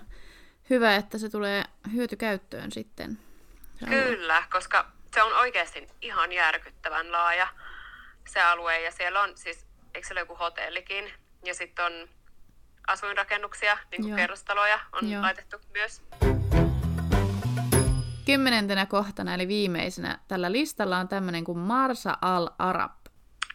hyvä, 0.70 0.96
että 0.96 1.18
se 1.18 1.28
tulee 1.28 1.64
hyötykäyttöön 1.92 2.72
sitten. 2.72 3.18
se. 3.80 3.86
Kyllä, 3.86 4.42
koska 4.52 4.86
se 5.14 5.22
on 5.22 5.32
oikeasti 5.32 5.88
ihan 6.02 6.32
järkyttävän 6.32 7.12
laaja 7.12 7.48
se 8.28 8.42
alue 8.42 8.80
ja 8.80 8.92
siellä 8.92 9.20
on 9.22 9.36
siis, 9.36 9.66
eikö 9.94 10.06
siellä 10.06 10.20
joku 10.20 10.34
hotellikin 10.34 11.12
ja 11.44 11.54
sitten 11.54 11.84
on 11.84 12.08
asuinrakennuksia, 12.86 13.78
niin 13.90 14.02
kuin 14.02 14.10
Joo. 14.10 14.16
kerrostaloja 14.16 14.80
on 14.92 15.10
Joo. 15.10 15.22
laitettu 15.22 15.56
myös. 15.74 16.02
Kymmenentenä 18.28 18.86
kohtana, 18.86 19.34
eli 19.34 19.48
viimeisenä 19.48 20.18
tällä 20.28 20.52
listalla 20.52 20.98
on 20.98 21.08
tämmöinen 21.08 21.44
kuin 21.44 21.58
Marsa 21.58 22.18
Al 22.20 22.50
Arab. 22.58 22.92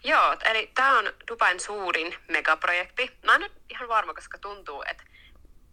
Joo, 0.04 0.38
eli 0.46 0.72
tämä 0.76 1.00
on 1.00 1.06
Dubain 1.32 1.60
suurin 1.60 2.16
megaprojekti. 2.28 3.12
Mä 3.26 3.36
en 3.36 3.42
nyt 3.42 3.52
ihan 3.70 3.90
varma, 3.90 4.14
koska 4.14 4.38
tuntuu, 4.38 4.84
että 4.90 5.04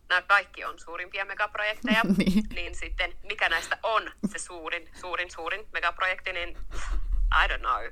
nämä 0.09 0.23
kaikki 0.23 0.65
on 0.65 0.79
suurimpia 0.79 1.25
megaprojekteja. 1.25 2.03
Niin. 2.19 2.45
niin 2.55 2.75
sitten 2.75 3.17
mikä 3.23 3.49
näistä 3.49 3.79
on 3.83 4.11
se 4.33 4.39
suurin, 4.39 4.91
suurin, 5.01 5.31
suurin 5.31 5.69
megaprojekti, 5.73 6.33
niin 6.33 6.49
I 7.45 7.49
don't 7.49 7.59
know. 7.59 7.85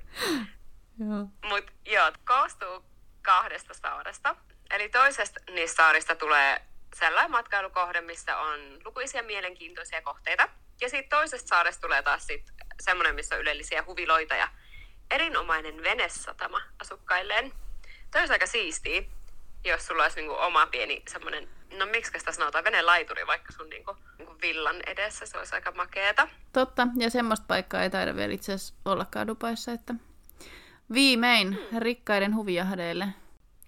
Joo. 0.99 1.27
Mutta 1.49 1.73
joo, 1.87 2.12
koostuu 2.25 2.85
kahdesta 3.23 3.75
saaresta. 3.75 4.37
Eli 4.71 4.88
toisesta 4.88 5.40
niistä 5.55 5.77
saarista 5.77 6.14
tulee 6.14 6.61
sellainen 6.94 7.31
matkailukohde, 7.31 8.01
missä 8.01 8.38
on 8.38 8.61
lukuisia 8.85 9.23
mielenkiintoisia 9.23 10.03
kohteita. 10.03 10.49
Ja 10.81 10.88
sitten 10.88 11.19
toisesta 11.19 11.49
saaresta 11.49 11.81
tulee 11.81 12.03
taas 12.03 12.27
sit 12.27 12.53
semmoinen, 12.81 13.14
missä 13.14 13.35
on 13.35 13.41
ylellisiä 13.41 13.85
huviloita 13.87 14.35
ja 14.35 14.49
erinomainen 15.11 15.83
venesatama 15.83 16.61
asukkailleen. 16.81 17.53
Toi 18.11 18.21
olisi 18.21 18.33
aika 18.33 18.47
siistiä, 18.47 19.03
jos 19.64 19.87
sulla 19.87 20.03
olisi 20.03 20.17
niinku 20.17 20.35
oma 20.35 20.67
pieni 20.67 21.03
semmoinen, 21.09 21.49
no 21.79 21.87
miksi 21.87 22.12
sitä 22.19 22.33
sanotaan, 22.33 22.64
venelaituri 22.64 23.27
vaikka 23.27 23.53
sun 23.53 23.71
niinku, 23.71 23.97
niinku 24.19 24.37
villan 24.43 24.77
edessä. 24.87 25.27
Se 25.27 25.38
olisi 25.38 25.55
aika 25.55 25.73
makeeta. 25.73 26.29
Totta, 26.53 26.88
ja 26.97 27.11
semmoista 27.11 27.47
paikkaa 27.49 27.83
ei 27.83 27.91
taida 27.91 28.17
vielä 28.17 28.33
itse 28.33 28.53
asiassa 28.53 28.75
ollakaan 28.85 29.27
Dubaissa, 29.27 29.73
että 29.73 29.95
viimein 30.93 31.59
rikkaiden 31.79 32.35
huvijahdeille 32.35 33.09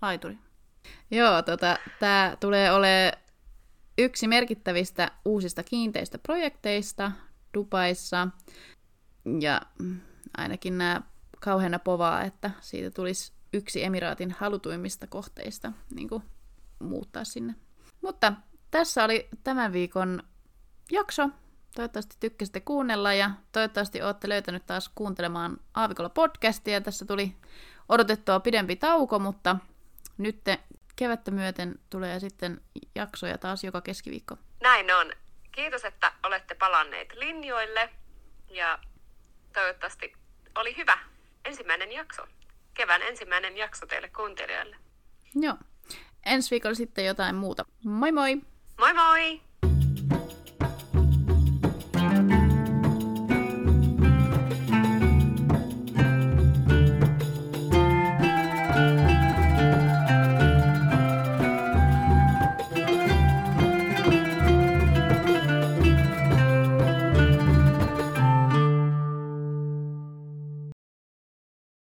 laituri. 0.02 0.34
Joo, 1.10 1.42
tota, 1.42 1.78
tämä 1.98 2.36
tulee 2.40 2.72
olemaan 2.72 3.12
yksi 4.00 4.28
merkittävistä 4.28 5.10
uusista 5.24 5.62
kiinteistöprojekteista 5.62 7.12
Dubaissa. 7.54 8.28
Ja 9.40 9.60
ainakin 10.36 10.78
nämä 10.78 11.02
kauheana 11.40 11.78
povaa, 11.78 12.22
että 12.22 12.50
siitä 12.60 12.90
tulisi 12.90 13.32
yksi 13.52 13.84
Emiraatin 13.84 14.30
halutuimmista 14.30 15.06
kohteista 15.06 15.72
niin 15.94 16.08
kuin 16.08 16.22
muuttaa 16.78 17.24
sinne. 17.24 17.54
Mutta 18.00 18.32
tässä 18.70 19.04
oli 19.04 19.28
tämän 19.44 19.72
viikon 19.72 20.22
jakso. 20.92 21.28
Toivottavasti 21.74 22.16
tykkäsitte 22.20 22.60
kuunnella 22.60 23.12
ja 23.12 23.30
toivottavasti 23.52 24.02
olette 24.02 24.28
löytänyt 24.28 24.66
taas 24.66 24.90
kuuntelemaan 24.94 25.56
Aavikolla 25.74 26.10
podcastia. 26.10 26.80
Tässä 26.80 27.04
tuli 27.04 27.36
odotettua 27.88 28.40
pidempi 28.40 28.76
tauko, 28.76 29.18
mutta 29.18 29.56
nyt 30.18 30.40
kevättä 31.00 31.30
myöten 31.30 31.78
tulee 31.90 32.20
sitten 32.20 32.60
jaksoja 32.94 33.38
taas 33.38 33.64
joka 33.64 33.80
keskiviikko. 33.80 34.36
Näin 34.62 34.94
on. 34.94 35.12
Kiitos, 35.52 35.84
että 35.84 36.12
olette 36.26 36.54
palanneet 36.54 37.12
linjoille 37.14 37.90
ja 38.50 38.78
toivottavasti 39.52 40.12
oli 40.54 40.76
hyvä 40.76 40.98
ensimmäinen 41.44 41.92
jakso. 41.92 42.22
Kevään 42.74 43.02
ensimmäinen 43.02 43.56
jakso 43.56 43.86
teille 43.86 44.08
kuuntelijoille. 44.08 44.76
Joo. 45.34 45.56
Ensi 46.26 46.50
viikolla 46.50 46.74
sitten 46.74 47.06
jotain 47.06 47.34
muuta. 47.34 47.64
Moi 47.84 48.12
moi! 48.12 48.36
Moi 48.78 48.94
moi! 48.94 49.40